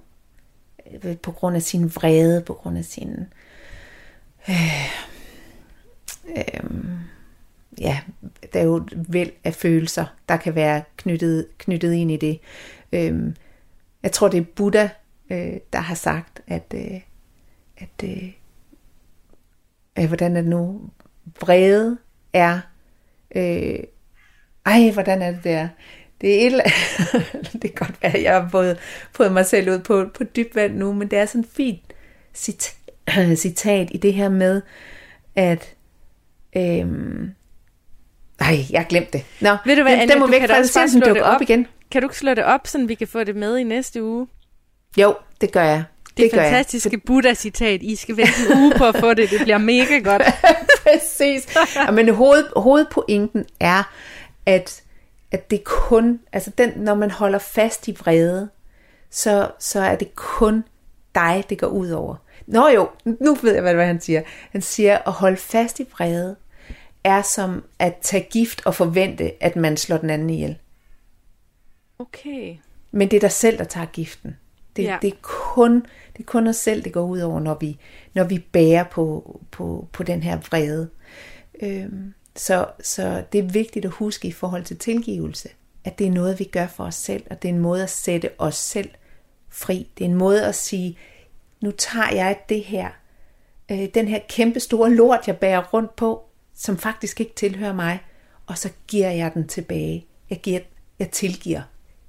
[1.23, 3.25] på grund af sin vrede, på grund af sin
[4.49, 4.55] øh,
[6.37, 6.69] øh,
[7.79, 7.99] ja,
[8.53, 12.39] der er jo et væld af følelser, der kan være knyttet, knyttet ind i det.
[12.93, 13.33] Øh,
[14.03, 14.87] jeg tror, det er Buddha,
[15.29, 17.01] øh, der har sagt, at, øh,
[17.77, 18.33] at øh,
[19.99, 20.89] øh, hvordan er det nu,
[21.41, 21.97] vrede
[22.33, 22.59] er,
[23.35, 23.79] øh,
[24.65, 25.67] ej, hvordan er det der,
[26.21, 26.61] det er et
[27.61, 28.77] det kan godt være, at jeg har fået,
[29.11, 31.81] fået mig selv ud på, på dybt vand nu, men det er sådan et fint
[32.33, 32.75] citat,
[33.43, 34.61] citat i det her med,
[35.35, 35.73] at
[36.57, 37.31] øhm,
[38.39, 39.25] ej, jeg har glemt det.
[39.41, 41.23] Nå, Ved du hvad, Anja, den må du væk fra, bare den slå dukke det
[41.23, 41.41] op op.
[41.41, 41.67] igen.
[41.91, 44.27] Kan du ikke slå det op, så vi kan få det med i næste uge?
[44.97, 45.83] Jo, det gør jeg.
[46.17, 46.43] Det, det jeg.
[46.45, 47.81] fantastiske Buddha-citat.
[47.83, 49.29] I skal vente en uge på at få det.
[49.29, 50.23] Det bliver mega godt.
[50.83, 51.57] Præcis.
[51.93, 53.83] Men hoved, hovedpointen er,
[54.45, 54.83] at,
[55.31, 58.49] at det kun, altså den, når man holder fast i vrede,
[59.09, 60.63] så, så er det kun
[61.15, 62.15] dig, det går ud over.
[62.47, 64.21] Nå jo, nu ved jeg, hvad, han siger.
[64.51, 66.35] Han siger, at holde fast i vrede
[67.03, 70.57] er som at tage gift og forvente, at man slår den anden ihjel.
[71.99, 72.57] Okay.
[72.91, 74.37] Men det er dig selv, der tager giften.
[74.75, 74.97] Det, ja.
[75.01, 75.75] det, er, kun,
[76.13, 77.79] det er kun os selv, det går ud over, når vi,
[78.13, 80.89] når vi bærer på, på, på den her vrede.
[81.61, 85.49] Øhm, så, så det er vigtigt at huske i forhold til tilgivelse,
[85.83, 87.89] at det er noget, vi gør for os selv, og det er en måde at
[87.89, 88.89] sætte os selv
[89.49, 89.87] fri.
[89.97, 90.97] Det er en måde at sige,
[91.61, 92.89] nu tager jeg det her,
[93.71, 96.23] øh, den her kæmpe store lort, jeg bærer rundt på,
[96.55, 97.99] som faktisk ikke tilhører mig,
[98.45, 100.05] og så giver jeg den tilbage.
[100.29, 100.59] Jeg, giver,
[100.99, 101.61] jeg tilgiver.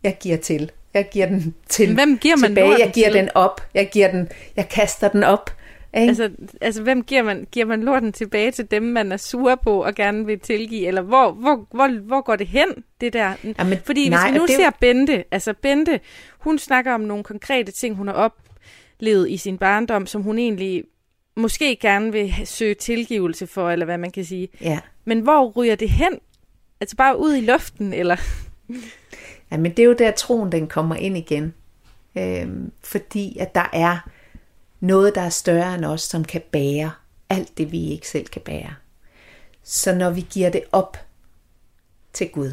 [0.02, 0.70] Jeg giver til.
[0.94, 2.78] Jeg giver den til Hvem giver man tilbage.
[2.78, 3.20] Jeg giver til?
[3.20, 3.60] den op.
[3.74, 4.28] Jeg giver den.
[4.56, 5.50] Jeg kaster den op.
[5.94, 6.08] Ikke?
[6.08, 9.84] Altså, altså hvem giver man, giver man lorten tilbage til dem, man er sur på
[9.84, 10.86] og gerne vil tilgive?
[10.86, 12.68] Eller hvor, hvor, hvor, hvor går det hen,
[13.00, 13.32] det der?
[13.58, 16.00] Jamen, Fordi nej, hvis vi nu det- ser Bente, altså Bente,
[16.38, 20.84] hun snakker om nogle konkrete ting, hun har oplevet i sin barndom, som hun egentlig
[21.36, 24.48] måske gerne vil søge tilgivelse for, eller hvad man kan sige.
[24.60, 24.78] ja.
[25.04, 26.18] Men hvor ryger det hen?
[26.80, 28.16] Altså bare ud i luften, eller?
[29.52, 31.54] Ja, men det er jo der troen den kommer ind igen.
[32.18, 34.08] Øhm, fordi at der er
[34.80, 36.90] noget, der er større end os, som kan bære
[37.30, 38.74] alt det, vi ikke selv kan bære.
[39.62, 40.96] Så når vi giver det op
[42.12, 42.52] til Gud,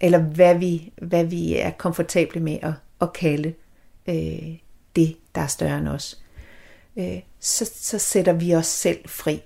[0.00, 3.54] eller hvad vi, hvad vi er komfortable med at, at kalde
[4.08, 4.58] øh,
[4.96, 6.22] det, der er større end os,
[6.96, 9.42] øh, så, så sætter vi os selv fri.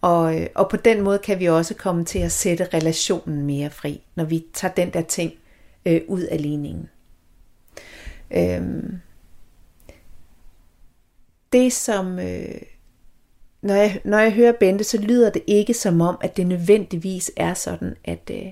[0.00, 3.70] Og, øh, og på den måde kan vi også komme til at sætte relationen mere
[3.70, 5.32] fri, når vi tager den der ting
[5.86, 6.88] øh, ud af ligningen.
[8.30, 9.00] Øhm,
[11.56, 12.62] det som, øh,
[13.62, 17.30] når, jeg, når jeg hører Bente, så lyder det ikke som om, at det nødvendigvis
[17.36, 18.46] er sådan, at, øh,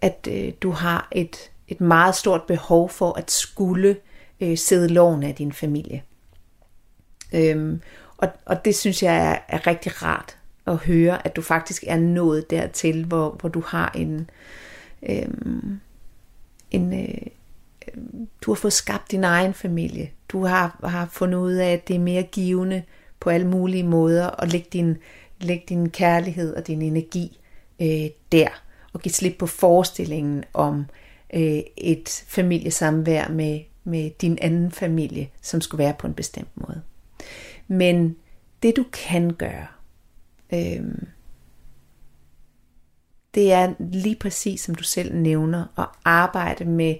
[0.00, 3.96] at øh, du har et, et meget stort behov for at skulle
[4.40, 6.02] øh, sidde loven af din familie.
[7.32, 7.80] Øhm,
[8.16, 11.96] og, og det synes jeg er, er rigtig rart at høre, at du faktisk er
[11.96, 14.30] nået dertil, hvor, hvor du har en,
[15.02, 15.80] øhm,
[16.70, 17.26] en øh,
[18.42, 20.10] du har fået skabt din egen familie.
[20.28, 22.82] Du har, har fundet ud af, at det er mere givende
[23.20, 24.96] på alle mulige måder at lægge din,
[25.40, 27.40] lægge din kærlighed og din energi
[27.80, 28.48] øh, der,
[28.92, 30.86] og give slip på forestillingen om
[31.34, 36.82] øh, et familiesamvær med, med din anden familie, som skulle være på en bestemt måde.
[37.68, 38.16] Men
[38.62, 39.66] det du kan gøre,
[40.54, 40.84] øh,
[43.34, 46.94] det er lige præcis som du selv nævner, at arbejde med,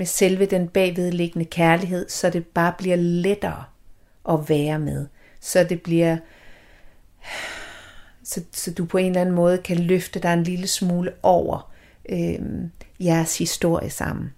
[0.00, 3.64] med selve den bagvedliggende kærlighed, så det bare bliver lettere
[4.28, 5.06] at være med.
[5.40, 6.16] Så det bliver,
[8.24, 11.72] så, så du på en eller anden måde kan løfte dig en lille smule over
[12.08, 12.38] øh,
[13.00, 14.32] jeres historie sammen.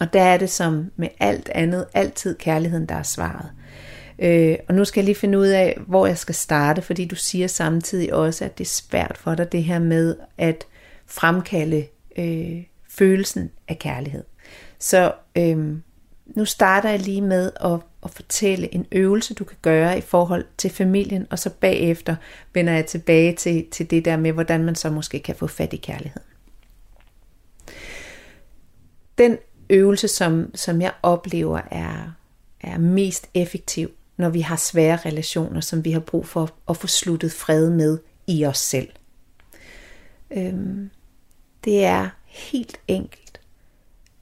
[0.00, 3.50] Og der er det som med alt andet, altid kærligheden, der er svaret.
[4.18, 7.16] Øh, og nu skal jeg lige finde ud af, hvor jeg skal starte, fordi du
[7.16, 10.66] siger samtidig også, at det er svært for dig, det her med at
[11.06, 11.86] fremkalde
[12.18, 14.24] øh, følelsen af kærlighed.
[14.80, 15.82] Så øhm,
[16.26, 20.44] nu starter jeg lige med at, at fortælle en øvelse, du kan gøre i forhold
[20.58, 22.16] til familien, og så bagefter
[22.54, 25.72] vender jeg tilbage til, til det der med, hvordan man så måske kan få fat
[25.72, 26.20] i kærlighed.
[29.18, 29.38] Den
[29.70, 32.12] øvelse, som, som jeg oplever er,
[32.60, 36.86] er mest effektiv, når vi har svære relationer, som vi har brug for at få
[36.86, 38.88] sluttet fred med i os selv.
[40.30, 40.90] Øhm,
[41.64, 43.29] det er helt enkelt,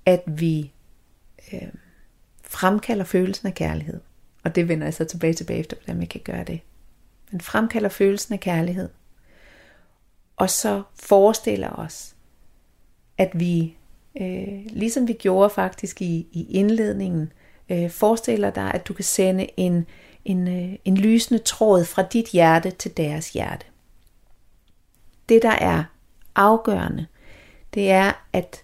[0.09, 0.73] at vi
[1.53, 1.69] øh,
[2.43, 4.01] fremkalder følelsen af kærlighed.
[4.45, 6.61] Og det vender jeg så tilbage tilbage efter, hvordan vi kan gøre det.
[7.31, 8.89] Men fremkalder følelsen af kærlighed.
[10.37, 12.15] Og så forestiller os,
[13.19, 13.77] at vi,
[14.21, 17.33] øh, ligesom vi gjorde faktisk i, i indledningen,
[17.69, 19.87] øh, forestiller dig, at du kan sende en,
[20.25, 23.67] en, øh, en lysende tråd fra dit hjerte til deres hjerte.
[25.29, 25.85] Det, der er
[26.35, 27.07] afgørende,
[27.75, 28.63] det er, at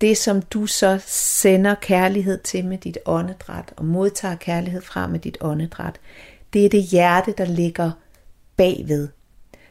[0.00, 5.18] det, som du så sender kærlighed til med dit åndedræt, og modtager kærlighed fra med
[5.18, 6.00] dit åndedræt,
[6.52, 7.90] det er det hjerte, der ligger
[8.56, 9.08] bagved.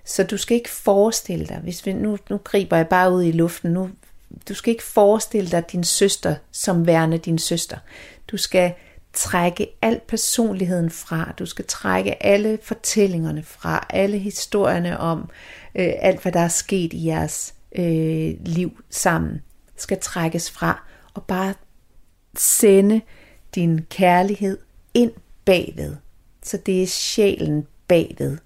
[0.05, 3.31] Så du skal ikke forestille dig, hvis vi, nu, nu griber jeg bare ud i
[3.31, 3.89] luften, nu
[4.49, 7.77] du skal ikke forestille dig din søster som værende din søster.
[8.31, 8.73] Du skal
[9.13, 11.33] trække al personligheden fra.
[11.39, 13.87] Du skal trække alle fortællingerne fra.
[13.89, 15.29] Alle historierne om
[15.75, 19.41] øh, alt, hvad der er sket i jeres øh, liv sammen,
[19.81, 20.83] skal trækkes fra.
[21.13, 21.53] Og bare
[22.37, 23.01] sende
[23.55, 24.57] din kærlighed
[24.93, 25.11] ind
[25.45, 25.95] bagved.
[26.43, 28.37] Så det er sjælen bagved.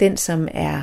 [0.00, 0.82] Den, som er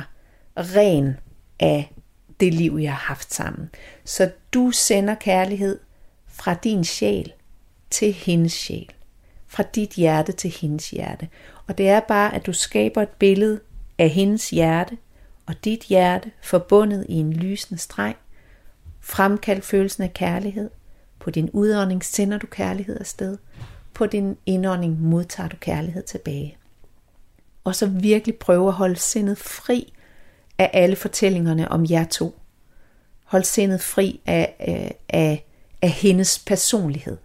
[0.56, 1.16] ren
[1.60, 1.92] af
[2.40, 3.70] det liv, jeg har haft sammen.
[4.04, 5.78] Så du sender kærlighed
[6.26, 7.32] fra din sjæl
[7.90, 8.92] til hendes sjæl.
[9.46, 11.28] Fra dit hjerte til hendes hjerte.
[11.66, 13.60] Og det er bare, at du skaber et billede
[13.98, 14.98] af hendes hjerte
[15.46, 18.16] og dit hjerte forbundet i en lysende streng.
[19.10, 20.70] Fremkald følelsen af kærlighed.
[21.18, 23.38] På din udånding sender du kærlighed afsted.
[23.94, 26.56] På din indånding modtager du kærlighed tilbage.
[27.64, 29.92] Og så virkelig prøve at holde sindet fri
[30.58, 32.40] af alle fortællingerne om jer to.
[33.24, 35.46] Hold sindet fri af, af, af,
[35.82, 37.16] af hendes personlighed.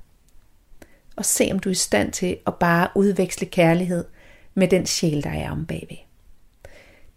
[1.15, 4.05] Og se om du er i stand til at bare udveksle kærlighed
[4.53, 5.97] med den sjæl, der er om bagved.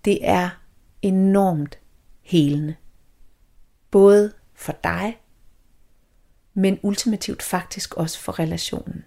[0.04, 0.48] Det er
[1.02, 1.78] enormt
[2.22, 2.74] helende.
[3.90, 5.20] Både for dig,
[6.54, 9.04] men ultimativt faktisk også for relationen.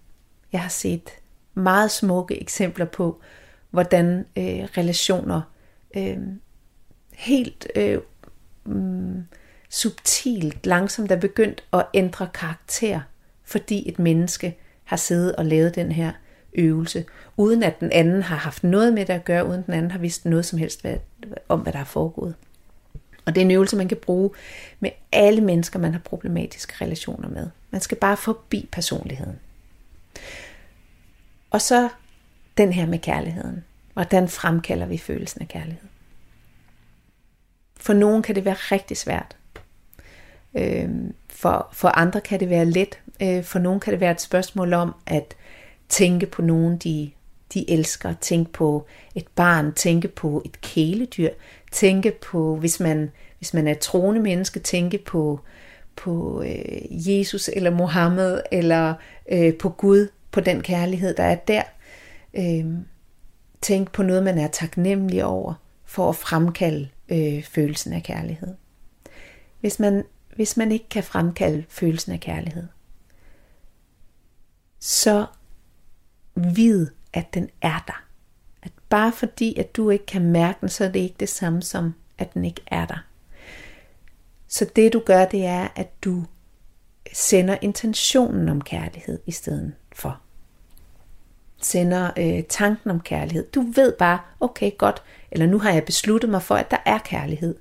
[0.52, 1.10] Jeg har set
[1.54, 3.22] meget smukke eksempler på,
[3.70, 5.42] hvordan øh, relationer
[5.98, 6.18] øh,
[7.14, 8.00] helt øh,
[8.66, 9.24] mm,
[9.70, 13.02] subtilt, langsomt er begyndt at ændre karakter,
[13.44, 16.12] fordi et menneske har siddet og lavet den her
[16.54, 17.06] øvelse,
[17.38, 20.00] uden at den anden har haft noget med det at gøre, uden den anden har
[20.00, 20.98] vidst noget som helst hvad,
[21.50, 22.36] om, hvad der er foregået.
[23.26, 24.30] Og det er en øvelse, man kan bruge
[24.80, 27.48] med alle mennesker, man har problematiske relationer med.
[27.72, 29.40] Man skal bare forbi personligheden.
[31.50, 31.90] Og så
[32.58, 33.64] den her med kærligheden.
[33.94, 35.88] Hvordan fremkalder vi følelsen af kærlighed?
[37.78, 39.38] For nogen kan det være rigtig svært.
[40.54, 43.00] Øhm, for, for andre kan det være let.
[43.22, 45.36] Øh, for nogen kan det være et spørgsmål om at
[45.90, 47.12] tænke på nogen, de,
[47.54, 48.14] de elsker.
[48.22, 51.30] Tænke på et barn, tænke på et kæledyr.
[51.72, 55.40] Tænke på, hvis man, hvis man er troende menneske, tænke på,
[55.96, 58.94] på øh, Jesus eller Mohammed eller
[59.32, 61.64] øh, på Gud, på den kærlighed, der er der.
[62.34, 62.66] Øh,
[63.62, 65.54] tænk på noget, man er taknemmelig over
[65.86, 68.56] for at fremkalde øh, følelsen af kærlighed.
[69.60, 70.04] Hvis man,
[70.36, 72.68] hvis man ikke kan fremkalde følelsen af kærlighed,
[74.80, 75.26] så
[76.36, 78.06] vid, at den er der.
[78.92, 81.94] Bare fordi, at du ikke kan mærke den, så er det ikke det samme som,
[82.18, 83.06] at den ikke er der.
[84.48, 86.24] Så det du gør, det er, at du
[87.14, 90.20] sender intentionen om kærlighed i stedet for.
[91.62, 93.48] Sender øh, tanken om kærlighed.
[93.56, 96.98] Du ved bare, okay godt, eller nu har jeg besluttet mig for, at der er
[96.98, 97.56] kærlighed.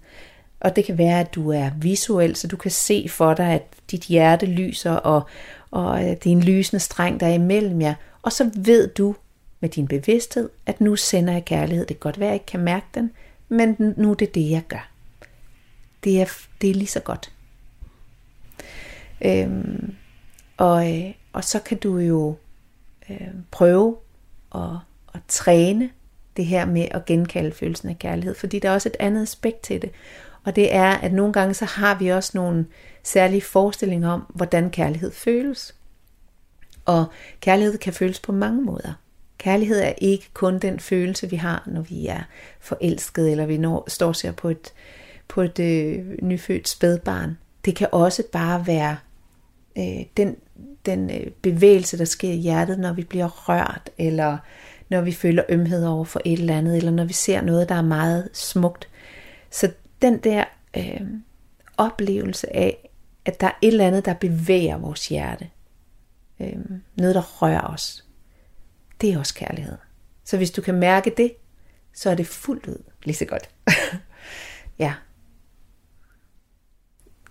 [0.61, 3.63] Og det kan være, at du er visuel, så du kan se for dig, at
[3.91, 5.23] dit hjerte lyser, og,
[5.71, 7.95] og øh, det er en lysende streng, der er imellem jer.
[8.23, 9.15] Og så ved du
[9.61, 11.87] med din bevidsthed, at nu sender jeg kærlighed.
[11.87, 13.11] Det kan godt være, at jeg ikke kan mærke den,
[13.49, 14.91] men nu er det det, jeg gør.
[16.05, 16.27] Det er,
[16.61, 17.33] det er lige så godt.
[19.25, 19.95] Øhm,
[20.57, 22.37] og, øh, og så kan du jo
[23.11, 23.97] øh, prøve
[24.55, 24.77] at,
[25.15, 25.91] at træne
[26.37, 29.61] det her med at genkalde følelsen af kærlighed, fordi der er også et andet aspekt
[29.61, 29.91] til det.
[30.45, 32.67] Og det er, at nogle gange så har vi også nogle
[33.03, 35.75] særlige forestillinger om, hvordan kærlighed føles.
[36.85, 37.07] Og
[37.41, 38.93] kærlighed kan føles på mange måder.
[39.41, 42.23] Kærlighed er ikke kun den følelse, vi har, når vi er
[42.61, 44.73] forelsket, eller vi når, står og ser på et,
[45.29, 47.39] på et øh, nyfødt spædbarn.
[47.65, 48.97] Det kan også bare være
[49.79, 50.37] øh, den,
[50.87, 54.39] den øh, bevægelse, der sker i hjertet, når vi bliver rørt, eller
[54.89, 57.75] når vi føler ømhed over for et eller andet, eller når vi ser noget, der
[57.75, 58.89] er meget smukt.
[59.51, 59.71] Så
[60.03, 60.45] den der
[60.77, 61.01] øh,
[61.77, 62.89] oplevelse af,
[63.25, 65.49] at der er et eller andet, der bevæger vores hjerte,
[66.41, 66.57] øh,
[66.97, 68.05] noget, der rører os,
[69.01, 69.77] det er også kærlighed.
[70.25, 71.33] Så hvis du kan mærke det,
[71.95, 73.51] så er det fuldt ud lige så godt.
[74.79, 74.95] ja.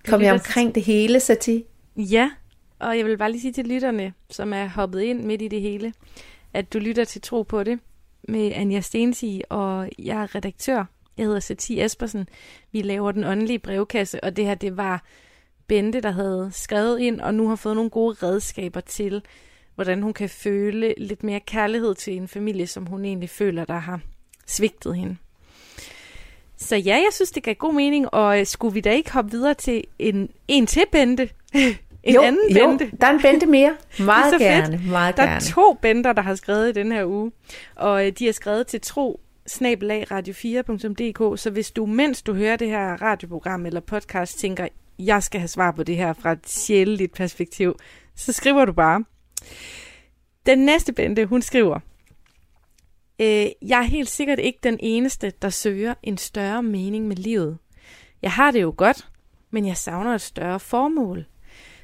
[0.07, 1.65] Kom jeg omkring det hele, Sati?
[1.95, 2.32] Ja,
[2.80, 5.61] og jeg vil bare lige sige til lytterne, som er hoppet ind midt i det
[5.61, 5.93] hele,
[6.53, 7.80] at du lytter til Tro på det
[8.28, 10.86] med Anja Stensi, og jeg er redaktør.
[11.17, 12.28] Jeg hedder Sati Espersen.
[12.72, 15.03] Vi laver den åndelige brevkasse, og det her, det var
[15.67, 19.24] Bente, der havde skrevet ind, og nu har fået nogle gode redskaber til,
[19.80, 23.77] hvordan hun kan føle lidt mere kærlighed til en familie, som hun egentlig føler, der
[23.80, 23.99] har
[24.47, 25.15] svigtet hende.
[26.57, 29.53] Så ja, jeg synes, det gav god mening, og skulle vi da ikke hoppe videre
[29.53, 31.30] til en, en til Bente?
[32.03, 32.91] En jo, anden jo, Bente.
[33.01, 33.75] der er en Bente mere.
[33.99, 34.89] Meget Det er så gerne, fedt.
[34.89, 35.36] meget Der gerne.
[35.36, 37.32] er to Benter, der har skrevet i den her uge,
[37.75, 39.19] og øh, de har skrevet til tro
[40.11, 44.67] radio4.dk, så hvis du, mens du hører det her radioprogram eller podcast, tænker,
[44.99, 47.75] jeg skal have svar på det her fra et sjældent perspektiv,
[48.15, 49.03] så skriver du bare.
[50.45, 51.79] Den næste Bente, hun skriver,
[53.19, 57.57] øh, jeg er helt sikkert ikke den eneste, der søger en større mening med livet.
[58.21, 59.09] Jeg har det jo godt,
[59.51, 61.25] men jeg savner et større formål.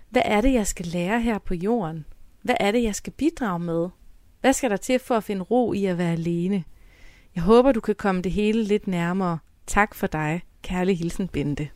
[0.09, 2.05] Hvad er det, jeg skal lære her på jorden?
[2.41, 3.89] Hvad er det, jeg skal bidrage med?
[4.41, 6.63] Hvad skal der til for at finde ro i at være alene?
[7.35, 9.39] Jeg håber, du kan komme det hele lidt nærmere.
[9.67, 10.41] Tak for dig.
[10.61, 11.69] Kærlig hilsen, Bente.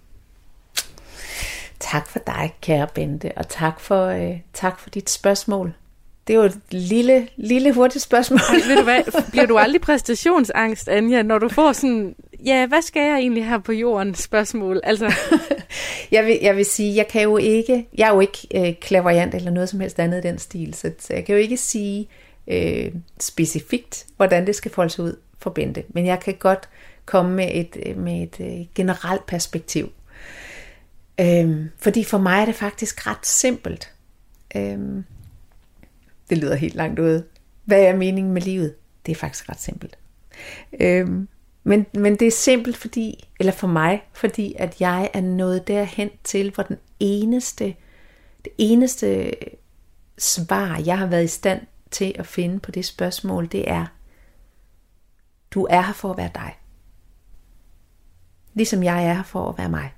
[1.80, 5.74] Tak for dig, kære Bente, og tak for, øh, tak for dit spørgsmål.
[6.28, 8.40] Det er jo et lille, lille hurtigt spørgsmål.
[8.68, 12.16] Ved du hvad, bliver du aldrig præstationsangst, Anja, når du får sådan,
[12.46, 14.82] ja, hvad skal jeg egentlig her på jorden spørgsmål?
[14.84, 15.14] Altså,
[16.12, 19.36] jeg, vil, jeg vil sige, jeg kan jo ikke, jeg er jo ikke øh, klaverjant
[19.36, 22.08] eller noget som helst andet i den stil, så, så jeg kan jo ikke sige
[22.48, 25.84] øh, specifikt, hvordan det skal folde sig ud for Bente.
[25.90, 26.70] Men jeg kan godt
[27.06, 29.90] komme med et, med et øh, generelt perspektiv.
[31.20, 33.94] Øhm, fordi for mig er det faktisk ret simpelt.
[34.56, 35.06] Øhm,
[36.30, 37.26] det lyder helt langt ude.
[37.66, 38.76] Hvad er meningen med livet?
[39.06, 39.98] Det er faktisk ret simpelt.
[40.80, 41.28] Øhm,
[41.64, 46.10] men, men det er simpelt fordi, eller for mig, fordi at jeg er nået derhen
[46.24, 47.76] til, hvor den eneste,
[48.46, 49.32] det eneste
[50.18, 51.62] svar, jeg har været i stand
[51.92, 53.86] til at finde på det spørgsmål, det er,
[55.52, 56.56] du er her for at være dig.
[58.54, 59.92] Ligesom jeg er her for at være mig.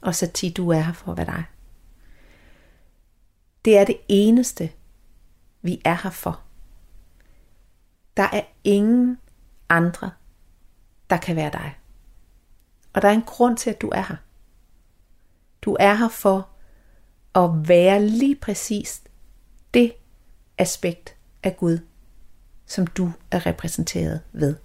[0.00, 1.44] Og Sati, du er her for at være dig.
[3.64, 4.72] Det er det eneste,
[5.62, 6.40] vi er her for.
[8.16, 9.18] Der er ingen
[9.68, 10.10] andre,
[11.10, 11.78] der kan være dig.
[12.92, 14.16] Og der er en grund til, at du er her.
[15.62, 16.48] Du er her for
[17.34, 19.02] at være lige præcis
[19.74, 19.92] det
[20.58, 21.78] aspekt af Gud,
[22.66, 24.56] som du er repræsenteret ved.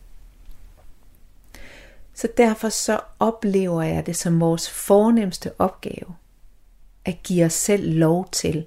[2.16, 6.16] Så derfor så oplever jeg det som vores fornemmeste opgave
[7.05, 8.66] at give os selv lov til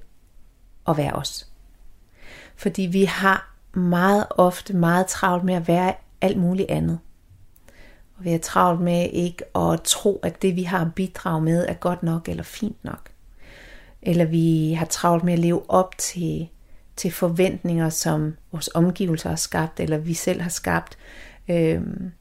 [0.88, 1.48] at være os.
[2.56, 6.98] Fordi vi har meget ofte meget travlt med at være alt muligt andet.
[8.18, 11.66] Og vi er travlt med ikke at tro, at det vi har at bidrage med
[11.68, 13.10] er godt nok eller fint nok.
[14.02, 16.48] Eller vi har travlt med at leve op til,
[16.96, 20.98] til forventninger, som vores omgivelser har skabt, eller vi selv har skabt.
[21.48, 22.12] Øhm,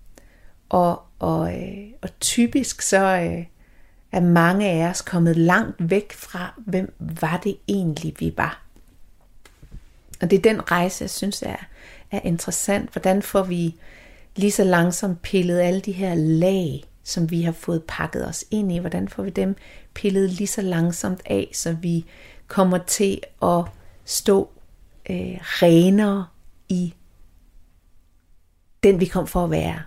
[0.69, 3.45] og, og, øh, og typisk så øh,
[4.11, 8.63] er mange af os kommet langt væk fra, hvem var det egentlig, vi var.
[10.21, 11.65] Og det er den rejse, jeg synes er,
[12.11, 12.91] er interessant.
[12.91, 13.75] Hvordan får vi
[14.35, 18.71] lige så langsomt pillet alle de her lag, som vi har fået pakket os ind
[18.71, 19.55] i, hvordan får vi dem
[19.93, 22.05] pillet lige så langsomt af, så vi
[22.47, 23.63] kommer til at
[24.05, 24.49] stå
[25.09, 26.27] øh, renere
[26.69, 26.93] i
[28.83, 29.81] den, vi kom for at være.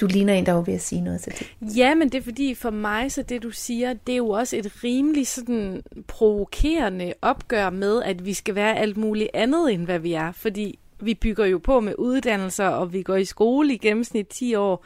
[0.00, 1.76] Du ligner en, der var ved at sige noget til det.
[1.76, 4.56] Ja, men det er fordi for mig, så det du siger, det er jo også
[4.56, 9.98] et rimelig sådan provokerende opgør med, at vi skal være alt muligt andet, end hvad
[9.98, 10.32] vi er.
[10.32, 14.54] Fordi vi bygger jo på med uddannelser, og vi går i skole i gennemsnit 10
[14.54, 14.84] år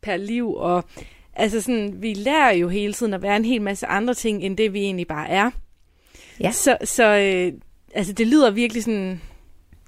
[0.00, 0.84] per liv, og
[1.34, 4.56] altså sådan, vi lærer jo hele tiden at være en hel masse andre ting, end
[4.56, 5.50] det vi egentlig bare er.
[6.40, 6.50] Ja.
[6.50, 7.52] Så, så øh,
[7.94, 9.20] altså, det lyder virkelig sådan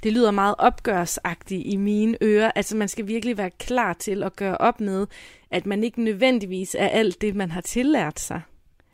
[0.03, 2.51] det lyder meget opgørsagtigt i mine ører.
[2.55, 5.07] Altså man skal virkelig være klar til at gøre op med,
[5.51, 8.40] at man ikke nødvendigvis er alt det, man har tillært sig.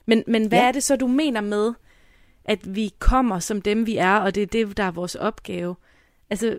[0.07, 0.69] Men, men hvad ja.
[0.69, 1.73] er det så, du mener med,
[2.45, 5.77] at vi kommer som dem, vi er, og det er det, der er vores opgave?
[6.31, 6.59] Altså,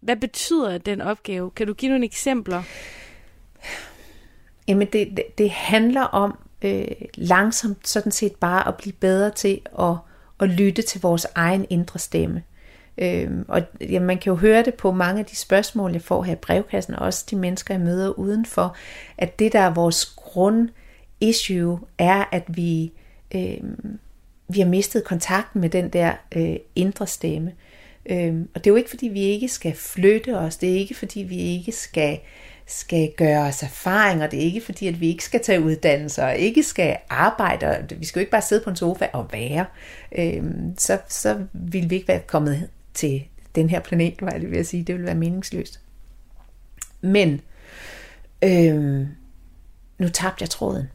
[0.00, 1.50] hvad betyder den opgave?
[1.50, 2.62] Kan du give nogle eksempler?
[4.68, 9.60] Jamen, det, det, det handler om øh, langsomt sådan set bare at blive bedre til
[9.78, 9.96] at,
[10.40, 12.42] at lytte til vores egen indre stemme.
[12.98, 16.22] Øhm, og jamen, man kan jo høre det på mange af de spørgsmål, jeg får
[16.22, 18.76] her i brevkassen, og også de mennesker, jeg møder udenfor,
[19.18, 22.92] at det, der er vores grundissue, er, at vi,
[23.34, 23.98] øhm,
[24.48, 27.52] vi har mistet kontakten med den der øh, indre stemme.
[28.06, 30.94] Øhm, og det er jo ikke, fordi vi ikke skal flytte os, det er ikke,
[30.94, 32.18] fordi vi ikke skal
[32.66, 34.26] skal gøre os erfaringer.
[34.26, 37.96] Det er ikke fordi, at vi ikke skal tage uddannelser og ikke skal arbejde.
[37.98, 39.66] Vi skal jo ikke bare sidde på en sofa og være.
[40.18, 43.24] Øhm, så, så vil vi ikke være kommet til
[43.54, 44.82] den her planet, var jeg lige ved at sige.
[44.82, 45.80] Det vil være meningsløst.
[47.00, 47.40] Men
[48.44, 49.06] øhm,
[49.98, 50.86] nu tabte jeg tråden.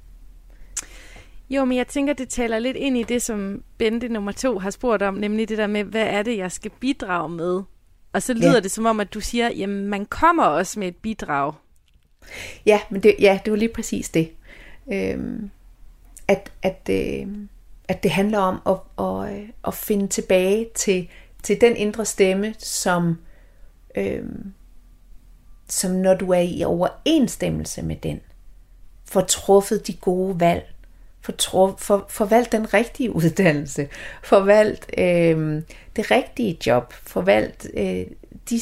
[1.49, 4.69] Jo, men jeg tænker, det taler lidt ind i det, som Bente nummer to har
[4.69, 7.61] spurgt om, nemlig det der med, hvad er det, jeg skal bidrage med?
[8.13, 8.59] Og så lyder ja.
[8.59, 11.53] det som om, at du siger, jamen man kommer også med et bidrag.
[12.65, 14.31] Ja, men det, ja, det var lige præcis det.
[14.93, 15.49] Øhm,
[16.27, 17.27] at, at, øh,
[17.87, 21.09] at det handler om at, at, at finde tilbage til
[21.43, 23.17] til den indre stemme, som,
[23.95, 24.23] øh,
[25.69, 28.21] som når du er i overensstemmelse med den,
[29.05, 30.73] får truffet de gode valg,
[31.21, 33.87] for, for, forvalt den rigtige uddannelse,
[34.23, 35.61] forvalt øh,
[35.95, 38.05] det rigtige job, forvalt øh,
[38.49, 38.59] de,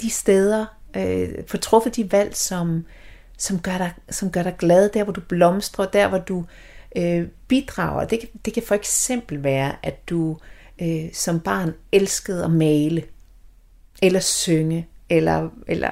[0.00, 0.66] de steder,
[0.96, 2.86] øh, får truffet de valg, som,
[3.38, 6.44] som, gør dig, som gør dig glad, der hvor du blomstrer, der hvor du
[6.96, 8.06] øh, bidrager.
[8.06, 13.02] Det, det kan for eksempel være, at du øh, Øh, som barn elskede at male,
[14.02, 15.90] eller synge, eller, eller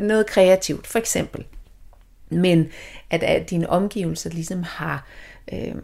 [0.00, 1.44] noget kreativt, for eksempel.
[2.30, 2.68] Men
[3.10, 5.06] at, at dine omgivelser ligesom har
[5.52, 5.74] øh,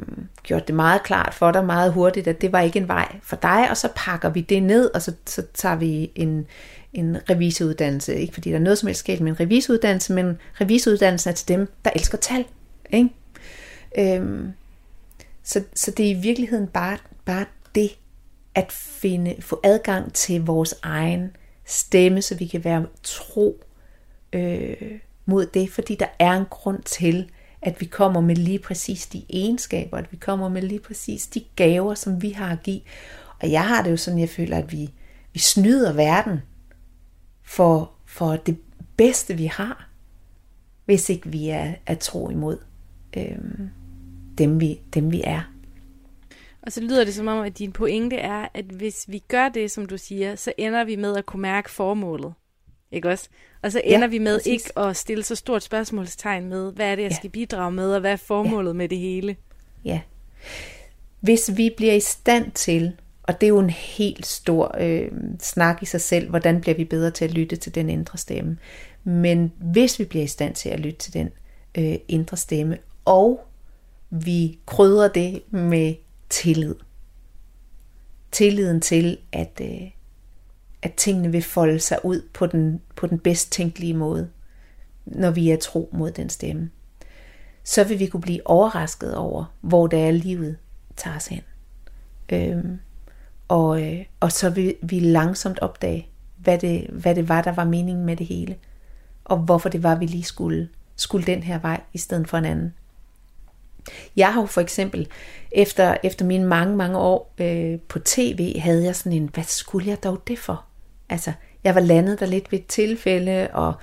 [0.43, 3.37] gjort det meget klart for dig meget hurtigt, at det var ikke en vej for
[3.37, 6.47] dig, og så pakker vi det ned, og så, så tager vi en,
[6.93, 8.15] en revisuddannelse.
[8.15, 11.49] Ikke fordi der er noget som helst galt med en revisuddannelse, men revisuddannelsen er til
[11.49, 12.45] dem, der elsker tal.
[12.91, 13.11] Ikke?
[13.99, 14.53] Øhm,
[15.45, 17.91] så, så det er i virkeligheden bare, bare det,
[18.55, 23.65] at finde, få adgang til vores egen stemme, så vi kan være tro
[24.33, 27.31] øh, mod det, fordi der er en grund til,
[27.63, 31.45] at vi kommer med lige præcis de egenskaber, at vi kommer med lige præcis de
[31.57, 32.81] gaver, som vi har at give.
[33.43, 34.91] Og jeg har det jo sådan, jeg føler, at vi,
[35.33, 36.41] vi snyder verden
[37.43, 38.59] for, for det
[38.97, 39.89] bedste, vi har,
[40.85, 42.59] hvis ikke vi er, er tro imod
[43.17, 43.39] øh,
[44.39, 45.54] dem, vi, dem, vi er.
[46.67, 49.71] Og så lyder det som om, at din pointe er, at hvis vi gør det,
[49.71, 52.33] som du siger, så ender vi med at kunne mærke formålet.
[52.93, 53.29] Ikke også?
[53.62, 54.53] Og så ender ja, vi med præcis.
[54.53, 57.17] ikke at stille så stort spørgsmålstegn med, hvad er det, jeg ja.
[57.17, 58.77] skal bidrage med, og hvad er formålet ja.
[58.77, 59.37] med det hele?
[59.85, 60.01] Ja.
[61.21, 62.93] Hvis vi bliver i stand til,
[63.23, 65.11] og det er jo en helt stor øh,
[65.41, 68.59] snak i sig selv, hvordan bliver vi bedre til at lytte til den indre stemme.
[69.05, 71.31] Men hvis vi bliver i stand til at lytte til den
[71.79, 73.41] øh, indre stemme, og
[74.11, 75.95] vi krydrer det med
[76.31, 76.75] tillid.
[78.33, 79.91] Tilliden til, at, øh,
[80.83, 84.31] at tingene vil folde sig ud på den, på den bedst tænkelige måde,
[85.05, 86.70] når vi er tro mod den stemme.
[87.64, 90.57] Så vil vi kunne blive overrasket over, hvor det er, livet
[90.97, 91.43] tager os hen.
[92.29, 92.79] Øhm,
[93.49, 97.64] og, øh, og så vil vi langsomt opdage, hvad det, hvad det var, der var
[97.64, 98.57] meningen med det hele.
[99.25, 102.45] Og hvorfor det var, vi lige skulle, skulle den her vej, i stedet for en
[102.45, 102.75] anden.
[104.16, 105.09] Jeg har jo for eksempel,
[105.53, 109.89] efter, efter mine mange, mange år øh, på tv, havde jeg sådan en, hvad skulle
[109.89, 110.64] jeg dog det for?
[111.09, 111.32] Altså,
[111.64, 113.74] jeg var landet der lidt ved et tilfælde, og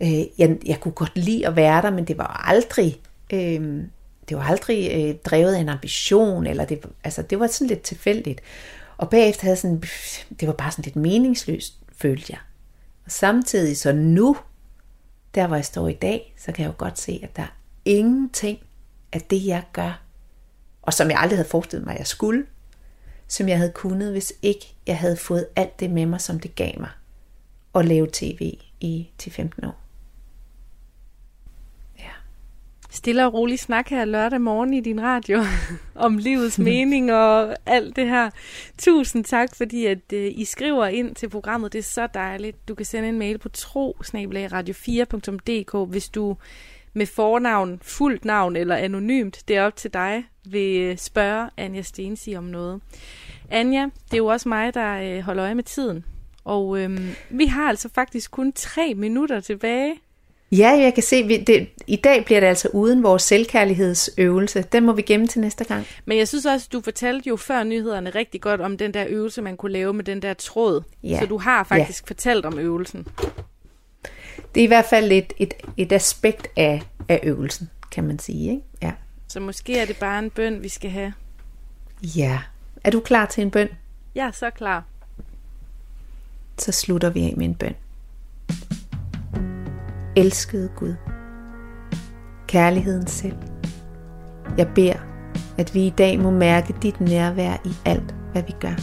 [0.00, 3.00] øh, jeg, jeg kunne godt lide at være der, men det var aldrig,
[3.32, 3.84] øh,
[4.28, 7.82] det var aldrig øh, drevet af en ambition, eller det, altså, det var sådan lidt
[7.82, 8.40] tilfældigt.
[8.96, 9.82] Og bagefter havde sådan,
[10.40, 12.38] det var bare sådan lidt meningsløst, følte jeg.
[13.04, 14.36] Og samtidig så nu,
[15.34, 17.56] der hvor jeg står i dag, så kan jeg jo godt se, at der er
[17.84, 18.58] ingenting
[19.16, 20.02] at det, jeg gør,
[20.82, 22.46] og som jeg aldrig havde forestillet mig, at jeg skulle,
[23.28, 26.54] som jeg havde kunnet, hvis ikke jeg havde fået alt det med mig, som det
[26.54, 26.90] gav mig
[27.74, 29.80] at lave tv i 10-15 år.
[31.98, 32.10] Ja.
[32.90, 35.44] stille og rolig snak her lørdag morgen i din radio
[35.94, 38.30] om livets mening og alt det her.
[38.78, 41.72] Tusind tak, fordi at øh, I skriver ind til programmet.
[41.72, 42.68] Det er så dejligt.
[42.68, 46.36] Du kan sende en mail på tro 4dk hvis du
[46.96, 51.82] med fornavn, fuldt navn eller anonymt, det er op til dig, vil øh, spørge Anja
[51.82, 52.80] Stensi om noget.
[53.50, 56.04] Anja, det er jo også mig, der uh, holder øje med tiden.
[56.44, 59.94] Og øhm, vi har altså faktisk kun tre minutter tilbage
[60.52, 64.64] Ja, jeg kan se, vi, det, i dag bliver det altså uden vores selvkærlighedsøvelse.
[64.72, 65.86] Den må vi gemme til næste gang.
[66.04, 69.42] Men jeg synes også, du fortalte jo før nyhederne rigtig godt om den der øvelse,
[69.42, 70.82] man kunne lave med den der tråd.
[71.02, 71.20] Ja.
[71.20, 72.08] Så du har faktisk ja.
[72.08, 73.06] fortalt om øvelsen.
[74.54, 78.50] Det er i hvert fald et, et, et aspekt af, af øvelsen, kan man sige.
[78.50, 78.62] Ikke?
[78.82, 78.92] Ja.
[79.28, 81.12] Så måske er det bare en bøn, vi skal have.
[82.02, 82.38] Ja.
[82.84, 83.68] Er du klar til en bøn?
[84.14, 84.84] Ja, så klar.
[86.58, 87.74] Så slutter vi af med en bøn
[90.16, 90.94] elskede Gud.
[92.46, 93.36] Kærligheden selv.
[94.58, 94.98] Jeg beder,
[95.58, 98.76] at vi i dag må mærke dit nærvær i alt, hvad vi gør.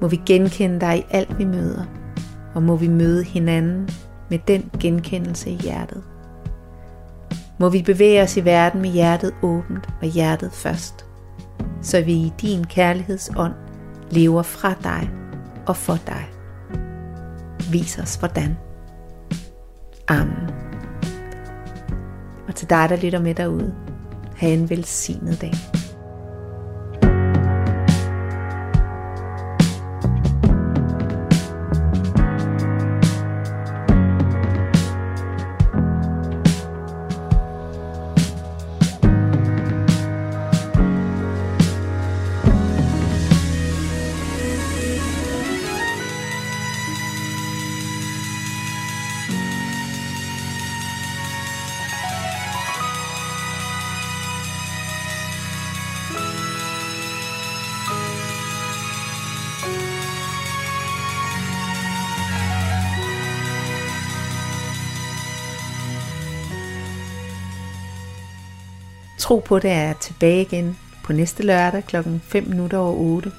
[0.00, 1.84] Må vi genkende dig i alt, vi møder,
[2.54, 3.88] og må vi møde hinanden
[4.30, 6.02] med den genkendelse i hjertet.
[7.58, 11.06] Må vi bevæge os i verden med hjertet åbent og hjertet først,
[11.82, 13.52] så vi i din kærlighedsånd
[14.10, 15.10] lever fra dig
[15.66, 16.24] og for dig.
[17.70, 18.56] Vis os hvordan.
[20.08, 20.50] Amen.
[22.48, 23.74] Og til dig, der lytter med derude,
[24.36, 25.81] have en velsignet dag.
[69.22, 71.96] Tro på det er tilbage igen på næste lørdag kl.
[72.22, 73.32] 5 minutter over 8.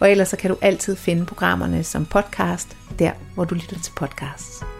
[0.00, 3.92] Og ellers så kan du altid finde programmerne som podcast, der hvor du lytter til
[3.96, 4.77] podcasts.